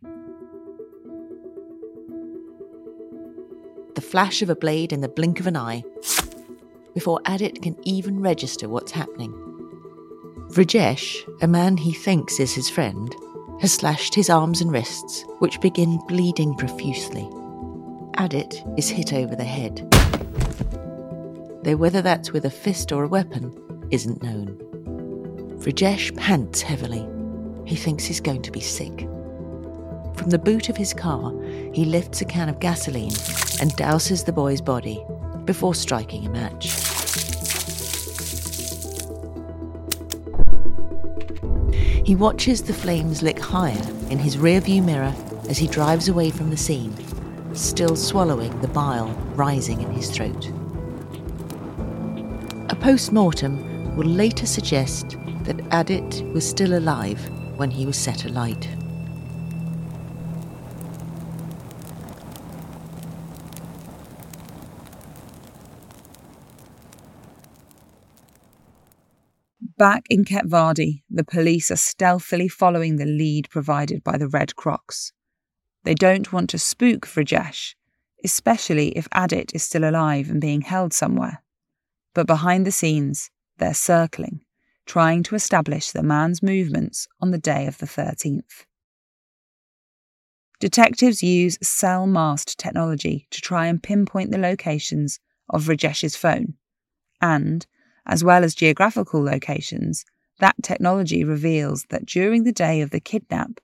The 3.96 4.00
flash 4.00 4.40
of 4.40 4.48
a 4.48 4.54
blade 4.54 4.92
in 4.92 5.00
the 5.00 5.08
blink 5.08 5.40
of 5.40 5.48
an 5.48 5.56
eye 5.56 5.82
before 6.94 7.20
Adit 7.26 7.60
can 7.60 7.76
even 7.82 8.20
register 8.20 8.68
what's 8.68 8.92
happening. 8.92 9.32
Rajesh, 10.52 11.28
a 11.42 11.48
man 11.48 11.76
he 11.76 11.92
thinks 11.92 12.38
is 12.38 12.54
his 12.54 12.70
friend, 12.70 13.12
has 13.62 13.72
slashed 13.72 14.12
his 14.12 14.28
arms 14.28 14.60
and 14.60 14.72
wrists, 14.72 15.24
which 15.38 15.60
begin 15.60 15.96
bleeding 16.08 16.52
profusely. 16.56 17.26
Adit 18.18 18.62
is 18.76 18.88
hit 18.88 19.12
over 19.12 19.36
the 19.36 19.44
head. 19.44 19.88
Though 21.62 21.76
whether 21.76 22.02
that's 22.02 22.32
with 22.32 22.44
a 22.44 22.50
fist 22.50 22.90
or 22.90 23.04
a 23.04 23.08
weapon 23.08 23.86
isn't 23.92 24.20
known. 24.20 24.58
Rajesh 25.60 26.14
pants 26.16 26.60
heavily 26.60 27.08
he 27.64 27.76
thinks 27.76 28.04
he's 28.04 28.20
going 28.20 28.42
to 28.42 28.50
be 28.50 28.60
sick. 28.60 29.06
From 30.16 30.30
the 30.30 30.40
boot 30.40 30.68
of 30.68 30.76
his 30.76 30.92
car, 30.92 31.32
he 31.72 31.84
lifts 31.84 32.20
a 32.20 32.24
can 32.24 32.48
of 32.48 32.58
gasoline 32.58 33.14
and 33.60 33.70
douses 33.76 34.24
the 34.24 34.32
boy's 34.32 34.60
body 34.60 35.04
before 35.44 35.76
striking 35.76 36.26
a 36.26 36.30
match. 36.30 36.91
He 42.04 42.16
watches 42.16 42.62
the 42.62 42.72
flames 42.72 43.22
lick 43.22 43.38
higher 43.38 43.86
in 44.10 44.18
his 44.18 44.36
rearview 44.36 44.84
mirror 44.84 45.14
as 45.48 45.58
he 45.58 45.68
drives 45.68 46.08
away 46.08 46.30
from 46.30 46.50
the 46.50 46.56
scene, 46.56 46.92
still 47.54 47.94
swallowing 47.94 48.60
the 48.60 48.68
bile 48.68 49.08
rising 49.36 49.80
in 49.80 49.90
his 49.92 50.10
throat. 50.10 50.50
A 52.70 52.74
post 52.74 53.12
mortem 53.12 53.96
will 53.96 54.06
later 54.06 54.46
suggest 54.46 55.16
that 55.44 55.60
Adit 55.70 56.24
was 56.32 56.48
still 56.48 56.76
alive 56.76 57.20
when 57.56 57.70
he 57.70 57.86
was 57.86 57.96
set 57.96 58.24
alight. 58.24 58.68
Back 69.82 70.06
in 70.08 70.24
Ketwadi, 70.24 71.02
the 71.10 71.24
police 71.24 71.68
are 71.72 71.76
stealthily 71.76 72.46
following 72.46 72.98
the 72.98 73.04
lead 73.04 73.50
provided 73.50 74.04
by 74.04 74.16
the 74.16 74.28
Red 74.28 74.54
Crocs. 74.54 75.12
They 75.82 75.94
don't 75.94 76.32
want 76.32 76.50
to 76.50 76.58
spook 76.60 77.04
Rajesh, 77.04 77.74
especially 78.22 78.90
if 78.90 79.08
Adit 79.10 79.50
is 79.56 79.64
still 79.64 79.82
alive 79.82 80.30
and 80.30 80.40
being 80.40 80.60
held 80.60 80.92
somewhere. 80.92 81.42
But 82.14 82.28
behind 82.28 82.64
the 82.64 82.70
scenes, 82.70 83.32
they're 83.58 83.74
circling, 83.74 84.42
trying 84.86 85.24
to 85.24 85.34
establish 85.34 85.90
the 85.90 86.04
man's 86.04 86.44
movements 86.44 87.08
on 87.20 87.32
the 87.32 87.36
day 87.36 87.66
of 87.66 87.78
the 87.78 87.86
13th. 87.86 88.66
Detectives 90.60 91.24
use 91.24 91.58
cell 91.60 92.06
mast 92.06 92.56
technology 92.56 93.26
to 93.32 93.40
try 93.40 93.66
and 93.66 93.82
pinpoint 93.82 94.30
the 94.30 94.38
locations 94.38 95.18
of 95.50 95.64
Rajesh's 95.64 96.14
phone, 96.14 96.54
and, 97.20 97.66
as 98.06 98.24
well 98.24 98.44
as 98.44 98.54
geographical 98.54 99.22
locations, 99.22 100.04
that 100.38 100.56
technology 100.62 101.24
reveals 101.24 101.84
that 101.90 102.06
during 102.06 102.44
the 102.44 102.52
day 102.52 102.80
of 102.80 102.90
the 102.90 103.00
kidnap, 103.00 103.60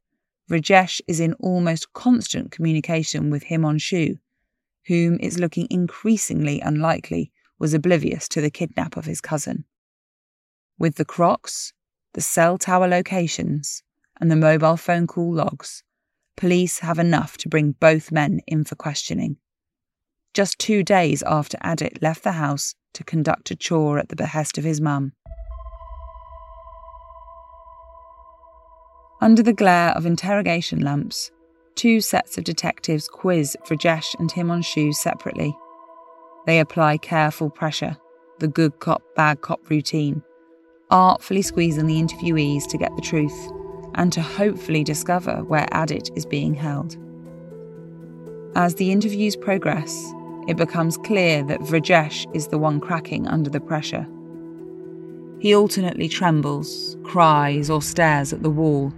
Rajesh 0.51 1.01
is 1.07 1.21
in 1.21 1.35
almost 1.35 1.93
constant 1.93 2.51
communication 2.51 3.31
with 3.31 3.45
Himanshu, 3.45 4.19
whom 4.87 5.19
it's 5.21 5.39
looking 5.39 5.67
increasingly 5.71 6.61
unlikely 6.61 7.31
was 7.59 7.75
oblivious 7.75 8.29
to 8.29 8.41
the 8.41 8.51
kidnap 8.51 8.97
of 8.97 9.05
his 9.05 9.21
cousin. 9.21 9.65
With 10.79 10.95
the 10.95 11.05
Crocs, 11.05 11.73
the 12.15 12.21
cell 12.21 12.57
tower 12.57 12.89
locations, 12.89 13.83
and 14.21 14.31
the 14.31 14.37
mobile 14.37 14.77
phone 14.77 15.07
call 15.07 15.35
logs, 15.35 15.83
police 16.37 16.79
have 16.79 16.99
enough 16.99 17.37
to 17.39 17.49
bring 17.49 17.73
both 17.73 18.13
men 18.13 18.41
in 18.47 18.65
for 18.65 18.77
questioning. 18.77 19.37
Just 20.33 20.59
two 20.59 20.83
days 20.83 21.23
after 21.25 21.59
Adit 21.61 22.01
left 22.01 22.23
the 22.23 22.33
house 22.33 22.75
to 22.99 23.05
conduct 23.05 23.53
a 23.53 23.57
chore 23.57 23.97
at 23.97 24.09
the 24.09 24.17
behest 24.17 24.59
of 24.59 24.65
his 24.65 24.81
mum. 24.81 25.13
Under 29.21 29.41
the 29.41 29.53
glare 29.53 29.91
of 29.91 30.05
interrogation 30.05 30.81
lamps, 30.81 31.31
two 31.77 32.01
sets 32.01 32.39
of 32.39 32.43
detectives 32.43 33.07
quiz 33.07 33.57
Rajesh 33.67 34.19
and 34.19 34.33
Himanshu 34.33 34.93
separately. 34.93 35.57
They 36.45 36.59
apply 36.59 36.97
careful 36.97 37.51
pressure, 37.51 37.97
the 38.41 38.49
good 38.49 38.81
cop, 38.81 39.03
bad 39.15 39.43
cop 39.43 39.71
routine, 39.71 40.21
artfully 40.91 41.43
squeezing 41.43 41.87
the 41.87 42.03
interviewees 42.03 42.67
to 42.67 42.79
get 42.79 42.95
the 42.97 43.03
truth 43.03 43.53
and 43.95 44.13
to 44.13 44.21
hopefully 44.21 44.83
discover 44.83 45.45
where 45.45 45.69
Adit 45.71 46.11
is 46.17 46.27
being 46.27 46.55
held. 46.55 46.97
As 48.57 48.75
the 48.75 48.91
interviews 48.91 49.37
progress, 49.37 50.13
it 50.49 50.57
becomes 50.57 50.97
clear 50.97 51.43
that 51.45 51.61
Vrajesh 51.61 52.27
is 52.35 52.49
the 52.49 52.57
one 52.57 52.81
cracking 52.81 53.29
under 53.29 53.51
the 53.51 53.61
pressure. 53.61 54.09
He 55.41 55.55
alternately 55.55 56.09
trembles, 56.09 56.97
cries, 57.05 57.69
or 57.69 57.83
stares 57.83 58.33
at 58.33 58.43
the 58.43 58.51
wall, 58.51 58.93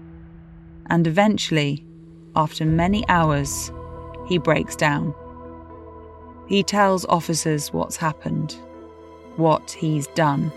and 0.87 1.09
eventually, 1.09 1.85
after 2.37 2.65
many 2.65 3.07
hours, 3.09 3.73
he 4.29 4.39
breaks 4.39 4.77
down. 4.77 5.13
He 6.47 6.63
tells 6.63 7.05
officers 7.07 7.73
what's 7.73 7.97
happened, 7.97 8.57
what 9.37 9.73
he's 9.73 10.07
done, 10.09 10.53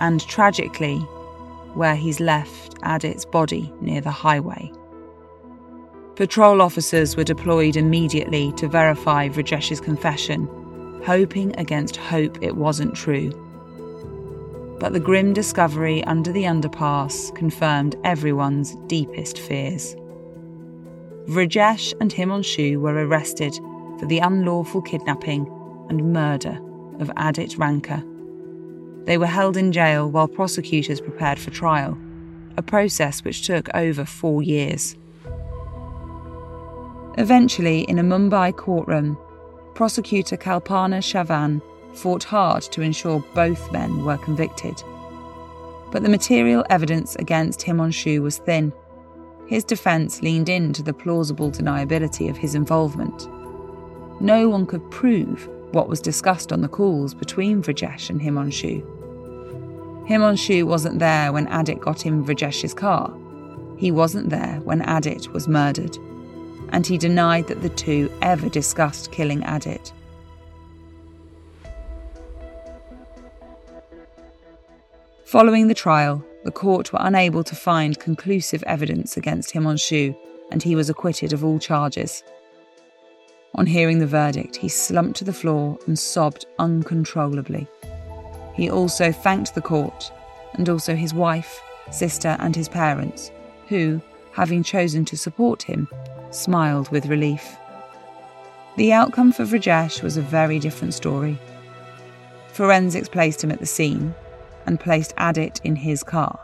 and 0.00 0.26
tragically, 0.26 0.98
where 1.74 1.96
he's 1.96 2.18
left 2.18 2.76
Adit's 2.82 3.26
body 3.26 3.70
near 3.82 4.00
the 4.00 4.10
highway. 4.10 4.72
Patrol 6.20 6.60
officers 6.60 7.16
were 7.16 7.24
deployed 7.24 7.76
immediately 7.76 8.52
to 8.58 8.68
verify 8.68 9.30
Vrajesh's 9.30 9.80
confession, 9.80 10.46
hoping 11.02 11.58
against 11.58 11.96
hope 11.96 12.36
it 12.42 12.56
wasn't 12.56 12.94
true. 12.94 13.30
But 14.78 14.92
the 14.92 15.00
grim 15.00 15.32
discovery 15.32 16.04
under 16.04 16.30
the 16.30 16.42
underpass 16.42 17.34
confirmed 17.34 17.96
everyone's 18.04 18.74
deepest 18.86 19.38
fears. 19.38 19.96
Vrajesh 21.24 21.94
and 22.02 22.12
Himanshu 22.12 22.76
were 22.76 23.06
arrested 23.06 23.54
for 23.98 24.04
the 24.04 24.18
unlawful 24.18 24.82
kidnapping 24.82 25.46
and 25.88 26.12
murder 26.12 26.58
of 26.98 27.10
Adit 27.16 27.56
Ranka. 27.56 28.04
They 29.06 29.16
were 29.16 29.24
held 29.24 29.56
in 29.56 29.72
jail 29.72 30.10
while 30.10 30.28
prosecutors 30.28 31.00
prepared 31.00 31.38
for 31.38 31.50
trial, 31.50 31.96
a 32.58 32.62
process 32.62 33.24
which 33.24 33.46
took 33.46 33.74
over 33.74 34.04
four 34.04 34.42
years. 34.42 34.98
Eventually, 37.18 37.82
in 37.82 37.98
a 37.98 38.04
Mumbai 38.04 38.56
courtroom, 38.56 39.18
prosecutor 39.74 40.36
Kalpana 40.36 41.00
Chavan 41.00 41.60
fought 41.94 42.24
hard 42.24 42.62
to 42.62 42.82
ensure 42.82 43.24
both 43.34 43.72
men 43.72 44.04
were 44.04 44.18
convicted. 44.18 44.82
But 45.90 46.02
the 46.02 46.08
material 46.08 46.64
evidence 46.70 47.16
against 47.16 47.60
Himanshu 47.60 48.22
was 48.22 48.38
thin. 48.38 48.72
His 49.46 49.64
defence 49.64 50.22
leaned 50.22 50.48
into 50.48 50.82
the 50.82 50.92
plausible 50.92 51.50
deniability 51.50 52.30
of 52.30 52.36
his 52.36 52.54
involvement. 52.54 53.28
No 54.20 54.48
one 54.48 54.66
could 54.66 54.88
prove 54.90 55.48
what 55.72 55.88
was 55.88 56.00
discussed 56.00 56.52
on 56.52 56.60
the 56.60 56.68
calls 56.68 57.14
between 57.14 57.62
Vrajesh 57.62 58.10
and 58.10 58.20
Himanshu. 58.20 58.82
Himanshu 60.08 60.64
wasn't 60.64 61.00
there 61.00 61.32
when 61.32 61.48
Adit 61.48 61.80
got 61.80 62.06
in 62.06 62.24
Vrajesh's 62.24 62.74
car. 62.74 63.16
He 63.76 63.90
wasn't 63.90 64.30
there 64.30 64.60
when 64.62 64.82
Adit 64.82 65.32
was 65.32 65.48
murdered. 65.48 65.98
And 66.72 66.86
he 66.86 66.98
denied 66.98 67.48
that 67.48 67.62
the 67.62 67.68
two 67.68 68.10
ever 68.22 68.48
discussed 68.48 69.12
killing 69.12 69.42
Adit. 69.44 69.92
Following 75.24 75.68
the 75.68 75.74
trial, 75.74 76.24
the 76.44 76.50
court 76.50 76.92
were 76.92 76.98
unable 77.02 77.44
to 77.44 77.54
find 77.54 78.00
conclusive 78.00 78.64
evidence 78.66 79.16
against 79.16 79.52
Himanshu, 79.52 80.16
and 80.50 80.62
he 80.62 80.74
was 80.74 80.90
acquitted 80.90 81.32
of 81.32 81.44
all 81.44 81.58
charges. 81.58 82.24
On 83.54 83.66
hearing 83.66 83.98
the 83.98 84.06
verdict, 84.06 84.56
he 84.56 84.68
slumped 84.68 85.18
to 85.18 85.24
the 85.24 85.32
floor 85.32 85.78
and 85.86 85.98
sobbed 85.98 86.46
uncontrollably. 86.58 87.68
He 88.54 88.70
also 88.70 89.12
thanked 89.12 89.54
the 89.54 89.60
court, 89.60 90.10
and 90.54 90.68
also 90.68 90.94
his 90.94 91.14
wife, 91.14 91.60
sister, 91.90 92.36
and 92.40 92.56
his 92.56 92.68
parents, 92.68 93.30
who, 93.68 94.00
having 94.32 94.62
chosen 94.62 95.04
to 95.04 95.16
support 95.16 95.62
him, 95.62 95.88
smiled 96.30 96.90
with 96.90 97.06
relief. 97.06 97.56
The 98.76 98.92
outcome 98.92 99.32
for 99.32 99.44
Vrajesh 99.44 100.02
was 100.02 100.16
a 100.16 100.22
very 100.22 100.58
different 100.58 100.94
story. 100.94 101.38
Forensics 102.52 103.08
placed 103.08 103.42
him 103.42 103.50
at 103.50 103.58
the 103.58 103.66
scene 103.66 104.14
and 104.66 104.80
placed 104.80 105.14
Adit 105.16 105.60
in 105.64 105.76
his 105.76 106.02
car. 106.02 106.38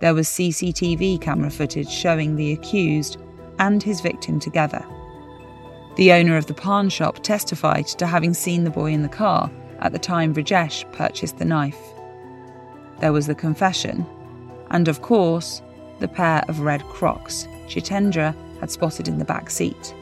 There 0.00 0.14
was 0.14 0.28
CCTV 0.28 1.20
camera 1.20 1.50
footage 1.50 1.90
showing 1.90 2.36
the 2.36 2.52
accused 2.52 3.18
and 3.58 3.82
his 3.82 4.00
victim 4.00 4.40
together. 4.40 4.84
The 5.96 6.12
owner 6.12 6.36
of 6.36 6.46
the 6.46 6.54
pawn 6.54 6.88
shop 6.88 7.22
testified 7.22 7.86
to 7.88 8.06
having 8.06 8.32
seen 8.32 8.64
the 8.64 8.70
boy 8.70 8.92
in 8.92 9.02
the 9.02 9.08
car 9.08 9.50
at 9.80 9.92
the 9.92 9.98
time 9.98 10.34
Vrajesh 10.34 10.90
purchased 10.92 11.38
the 11.38 11.44
knife. 11.44 11.78
There 13.00 13.12
was 13.12 13.26
the 13.26 13.34
confession, 13.34 14.06
and 14.70 14.88
of 14.88 15.02
course, 15.02 15.62
the 15.98 16.08
pair 16.08 16.42
of 16.48 16.60
red 16.60 16.82
crocs 16.84 17.46
Jitendra 17.66 18.34
had 18.60 18.70
spotted 18.70 19.08
in 19.08 19.18
the 19.18 19.24
back 19.24 19.50
seat. 19.50 19.94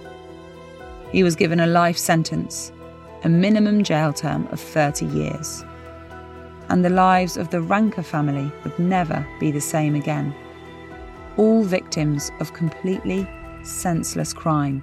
He 1.11 1.23
was 1.23 1.37
given 1.37 1.61
a 1.61 1.66
life 1.66 1.97
sentence, 1.97 2.73
a 3.25 3.29
minimum 3.29 3.83
jail 3.83 4.12
term 4.12 4.47
of 4.49 4.61
30 4.61 5.07
years. 5.07 5.64
And 6.68 6.85
the 6.85 6.90
lives 6.90 7.37
of 7.37 7.51
the 7.51 7.62
Ranka 7.62 8.03
family 8.03 8.53
would 8.62 8.79
never 8.79 9.27
be 9.40 9.51
the 9.51 9.61
same 9.61 9.94
again. 9.94 10.35
All 11.37 11.62
victims 11.62 12.31
of 12.40 12.53
completely 12.53 13.27
senseless 13.62 14.33
crime 14.33 14.83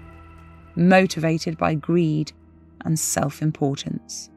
motivated 0.75 1.57
by 1.57 1.73
greed 1.75 2.31
and 2.81 2.99
self 2.99 3.41
importance. 3.41 4.29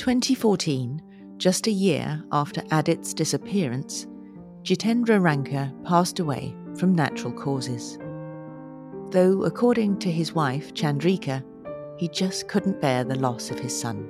2014, 0.00 1.02
just 1.36 1.66
a 1.66 1.70
year 1.70 2.24
after 2.32 2.62
Adit's 2.70 3.12
disappearance, 3.12 4.06
Jitendra 4.62 5.20
Ranka 5.20 5.70
passed 5.84 6.18
away 6.18 6.56
from 6.78 6.94
natural 6.94 7.30
causes. 7.34 7.98
Though, 9.10 9.44
according 9.44 9.98
to 9.98 10.10
his 10.10 10.32
wife, 10.32 10.72
Chandrika, 10.72 11.44
he 11.98 12.08
just 12.08 12.48
couldn't 12.48 12.80
bear 12.80 13.04
the 13.04 13.18
loss 13.18 13.50
of 13.50 13.58
his 13.58 13.78
son. 13.78 14.08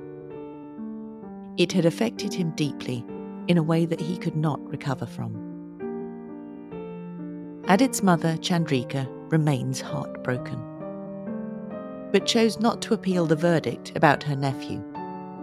It 1.57 1.73
had 1.73 1.87
affected 1.87 2.33
him 2.33 2.53
deeply 2.53 3.05
in 3.49 3.59
a 3.59 3.63
way 3.65 3.85
that 3.85 4.01
he 4.01 4.17
could 4.17 4.37
not 4.37 4.65
recover 4.71 5.07
from. 5.07 5.35
Adit's 7.67 8.01
mother, 8.01 8.37
Chandrika, 8.37 9.09
remains 9.33 9.81
heartbroken, 9.81 10.63
but 12.13 12.27
chose 12.27 12.61
not 12.61 12.81
to 12.83 12.95
appeal 12.95 13.27
the 13.27 13.35
verdict 13.35 13.91
about 13.97 14.23
her 14.23 14.37
nephew, 14.37 14.85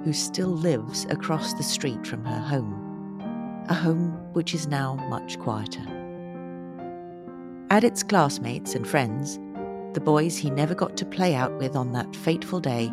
who 0.07 0.13
still 0.13 0.47
lives 0.47 1.05
across 1.09 1.53
the 1.55 1.63
street 1.63 2.07
from 2.07 2.23
her 2.23 2.39
home, 2.39 3.65
a 3.67 3.73
home 3.73 4.11
which 4.31 4.53
is 4.53 4.65
now 4.65 4.95
much 5.09 5.37
quieter. 5.37 5.85
Adit's 7.71 8.03
classmates 8.03 8.73
and 8.73 8.87
friends, 8.87 9.37
the 9.91 9.99
boys 9.99 10.37
he 10.37 10.49
never 10.49 10.73
got 10.73 10.95
to 10.95 11.05
play 11.05 11.35
out 11.35 11.51
with 11.57 11.75
on 11.75 11.91
that 11.91 12.15
fateful 12.15 12.61
day, 12.61 12.89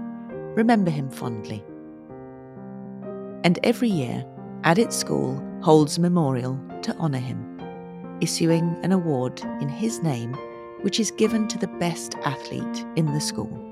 remember 0.57 0.90
him 0.90 1.09
fondly. 1.09 1.62
And 3.44 3.61
every 3.62 3.90
year, 3.90 4.27
Adit 4.64 4.92
School 4.92 5.40
holds 5.62 5.96
a 5.96 6.00
memorial 6.00 6.59
to 6.83 6.96
honour 6.96 7.18
him, 7.18 8.18
issuing 8.20 8.77
an 8.83 8.90
award 8.90 9.40
in 9.61 9.68
his 9.68 10.03
name 10.03 10.37
which 10.81 10.98
is 10.98 11.12
given 11.12 11.46
to 11.46 11.59
the 11.59 11.68
best 11.79 12.16
athlete 12.24 12.85
in 12.96 13.07
the 13.14 13.20
school. 13.20 13.63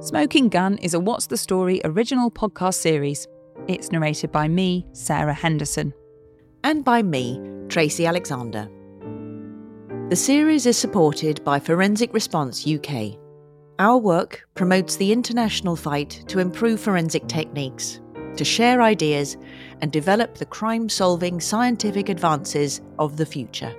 Smoking 0.00 0.48
Gun 0.48 0.78
is 0.78 0.94
a 0.94 1.00
What's 1.00 1.26
the 1.26 1.36
Story 1.36 1.80
original 1.84 2.30
podcast 2.30 2.74
series. 2.74 3.26
It's 3.66 3.90
narrated 3.90 4.30
by 4.32 4.48
me, 4.48 4.86
Sarah 4.92 5.34
Henderson. 5.34 5.92
And 6.64 6.84
by 6.84 7.02
me, 7.02 7.40
Tracy 7.68 8.06
Alexander. 8.06 8.68
The 10.08 10.16
series 10.16 10.66
is 10.66 10.76
supported 10.76 11.42
by 11.44 11.58
Forensic 11.58 12.12
Response 12.12 12.66
UK 12.66 13.18
our 13.78 13.98
work 13.98 14.48
promotes 14.54 14.96
the 14.96 15.12
international 15.12 15.76
fight 15.76 16.24
to 16.28 16.38
improve 16.38 16.80
forensic 16.80 17.28
techniques, 17.28 18.00
to 18.36 18.44
share 18.44 18.80
ideas, 18.80 19.36
and 19.82 19.92
develop 19.92 20.34
the 20.34 20.46
crime 20.46 20.88
solving 20.88 21.40
scientific 21.40 22.08
advances 22.08 22.80
of 22.98 23.18
the 23.18 23.26
future. 23.26 23.74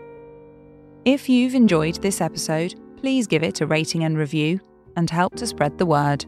If 1.04 1.28
you've 1.28 1.56
enjoyed 1.56 1.96
this 1.96 2.22
episode, 2.22 2.76
please 2.98 3.26
give 3.26 3.42
it 3.42 3.62
a 3.62 3.66
rating 3.66 4.04
and 4.04 4.16
review 4.18 4.60
and 4.98 5.10
help 5.10 5.36
to 5.36 5.48
spread 5.48 5.78
the 5.78 5.86
word. 5.86 6.26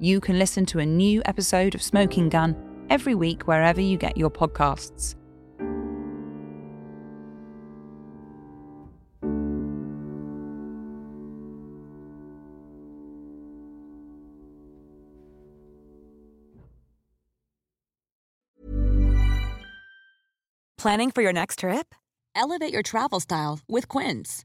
You 0.00 0.20
can 0.20 0.38
listen 0.38 0.66
to 0.66 0.80
a 0.80 0.86
new 0.86 1.22
episode 1.26 1.76
of 1.76 1.82
Smoking 1.82 2.28
Gun 2.28 2.56
every 2.90 3.14
week 3.14 3.46
wherever 3.46 3.80
you 3.80 3.96
get 3.96 4.16
your 4.16 4.30
podcasts. 4.30 5.14
Planning 20.76 21.12
for 21.12 21.22
your 21.22 21.32
next 21.32 21.60
trip? 21.60 21.94
Elevate 22.34 22.72
your 22.72 22.82
travel 22.82 23.20
style 23.20 23.60
with 23.68 23.86
Quince. 23.86 24.44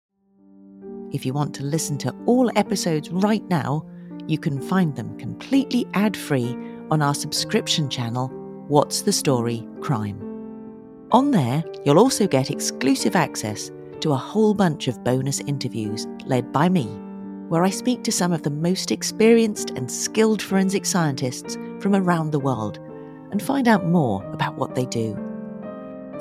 If 1.11 1.25
you 1.25 1.33
want 1.33 1.53
to 1.55 1.63
listen 1.63 1.97
to 1.99 2.15
all 2.25 2.49
episodes 2.55 3.09
right 3.09 3.43
now, 3.49 3.85
you 4.27 4.37
can 4.37 4.61
find 4.61 4.95
them 4.95 5.17
completely 5.17 5.85
ad-free 5.93 6.57
on 6.89 7.01
our 7.01 7.13
subscription 7.13 7.89
channel, 7.89 8.29
What's 8.67 9.01
the 9.01 9.11
Story 9.11 9.67
Crime. 9.81 10.19
On 11.11 11.31
there, 11.31 11.63
you'll 11.85 11.99
also 11.99 12.27
get 12.27 12.49
exclusive 12.49 13.17
access 13.17 13.71
to 13.99 14.13
a 14.13 14.17
whole 14.17 14.53
bunch 14.53 14.87
of 14.87 15.03
bonus 15.03 15.41
interviews 15.41 16.07
led 16.25 16.53
by 16.53 16.69
me 16.69 16.85
where 17.49 17.65
I 17.65 17.69
speak 17.69 18.03
to 18.05 18.13
some 18.13 18.31
of 18.31 18.43
the 18.43 18.49
most 18.49 18.91
experienced 18.91 19.71
and 19.71 19.91
skilled 19.91 20.41
forensic 20.41 20.85
scientists 20.85 21.57
from 21.81 21.93
around 21.93 22.31
the 22.31 22.39
world 22.39 22.79
and 23.31 23.43
find 23.43 23.67
out 23.67 23.85
more 23.85 24.23
about 24.31 24.55
what 24.55 24.73
they 24.73 24.85
do. 24.85 25.17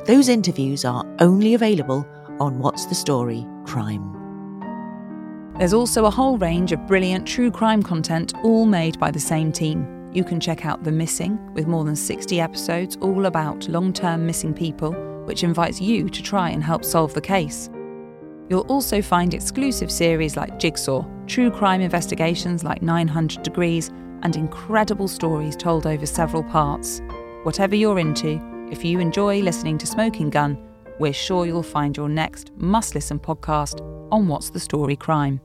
Those 0.06 0.28
interviews 0.28 0.84
are 0.84 1.06
only 1.20 1.54
available 1.54 2.04
on 2.40 2.58
What's 2.58 2.86
the 2.86 2.96
Story 2.96 3.46
Crime. 3.64 4.19
There's 5.60 5.74
also 5.74 6.06
a 6.06 6.10
whole 6.10 6.38
range 6.38 6.72
of 6.72 6.86
brilliant 6.86 7.28
true 7.28 7.50
crime 7.50 7.82
content, 7.82 8.32
all 8.42 8.64
made 8.64 8.98
by 8.98 9.10
the 9.10 9.20
same 9.20 9.52
team. 9.52 10.08
You 10.10 10.24
can 10.24 10.40
check 10.40 10.64
out 10.64 10.84
The 10.84 10.90
Missing, 10.90 11.52
with 11.52 11.66
more 11.66 11.84
than 11.84 11.96
60 11.96 12.40
episodes 12.40 12.96
all 13.02 13.26
about 13.26 13.68
long 13.68 13.92
term 13.92 14.24
missing 14.24 14.54
people, 14.54 14.92
which 15.26 15.44
invites 15.44 15.78
you 15.78 16.08
to 16.08 16.22
try 16.22 16.48
and 16.48 16.64
help 16.64 16.82
solve 16.82 17.12
the 17.12 17.20
case. 17.20 17.68
You'll 18.48 18.64
also 18.68 19.02
find 19.02 19.34
exclusive 19.34 19.92
series 19.92 20.34
like 20.34 20.58
Jigsaw, 20.58 21.04
true 21.26 21.50
crime 21.50 21.82
investigations 21.82 22.64
like 22.64 22.80
900 22.80 23.42
Degrees, 23.42 23.88
and 24.22 24.36
incredible 24.36 25.08
stories 25.08 25.56
told 25.56 25.86
over 25.86 26.06
several 26.06 26.42
parts. 26.42 27.02
Whatever 27.42 27.76
you're 27.76 27.98
into, 27.98 28.40
if 28.72 28.82
you 28.82 28.98
enjoy 28.98 29.42
listening 29.42 29.76
to 29.76 29.86
Smoking 29.86 30.30
Gun, 30.30 30.56
we're 30.98 31.12
sure 31.12 31.44
you'll 31.44 31.62
find 31.62 31.98
your 31.98 32.08
next 32.08 32.50
must 32.56 32.94
listen 32.94 33.18
podcast 33.18 33.82
on 34.10 34.26
What's 34.26 34.48
the 34.48 34.58
Story 34.58 34.96
Crime. 34.96 35.38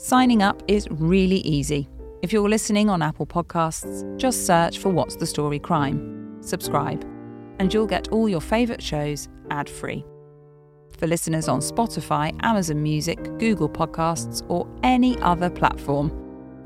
Signing 0.00 0.44
up 0.44 0.62
is 0.68 0.86
really 0.92 1.38
easy. 1.38 1.88
If 2.22 2.32
you're 2.32 2.48
listening 2.48 2.88
on 2.88 3.02
Apple 3.02 3.26
Podcasts, 3.26 4.16
just 4.16 4.46
search 4.46 4.78
for 4.78 4.90
What's 4.90 5.16
the 5.16 5.26
Story 5.26 5.58
Crime, 5.58 6.36
subscribe, 6.40 7.04
and 7.58 7.74
you'll 7.74 7.88
get 7.88 8.06
all 8.12 8.28
your 8.28 8.40
favourite 8.40 8.80
shows 8.80 9.28
ad 9.50 9.68
free 9.68 10.04
for 10.96 11.08
listeners 11.08 11.48
on 11.48 11.58
Spotify, 11.58 12.32
Amazon 12.44 12.80
Music, 12.80 13.20
Google 13.40 13.68
Podcasts, 13.68 14.48
or 14.48 14.68
any 14.84 15.18
other 15.18 15.50
platform. 15.50 16.12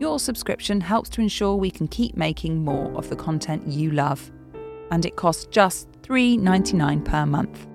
Your 0.00 0.20
subscription 0.20 0.80
helps 0.80 1.08
to 1.10 1.20
ensure 1.20 1.56
we 1.56 1.72
can 1.72 1.88
keep 1.88 2.16
making 2.16 2.64
more 2.64 2.92
of 2.96 3.08
the 3.08 3.16
content 3.16 3.66
you 3.66 3.90
love, 3.90 4.30
and 4.92 5.04
it 5.04 5.16
costs 5.16 5.46
just 5.46 5.90
$3.99 6.02 7.04
per 7.04 7.26
month. 7.26 7.66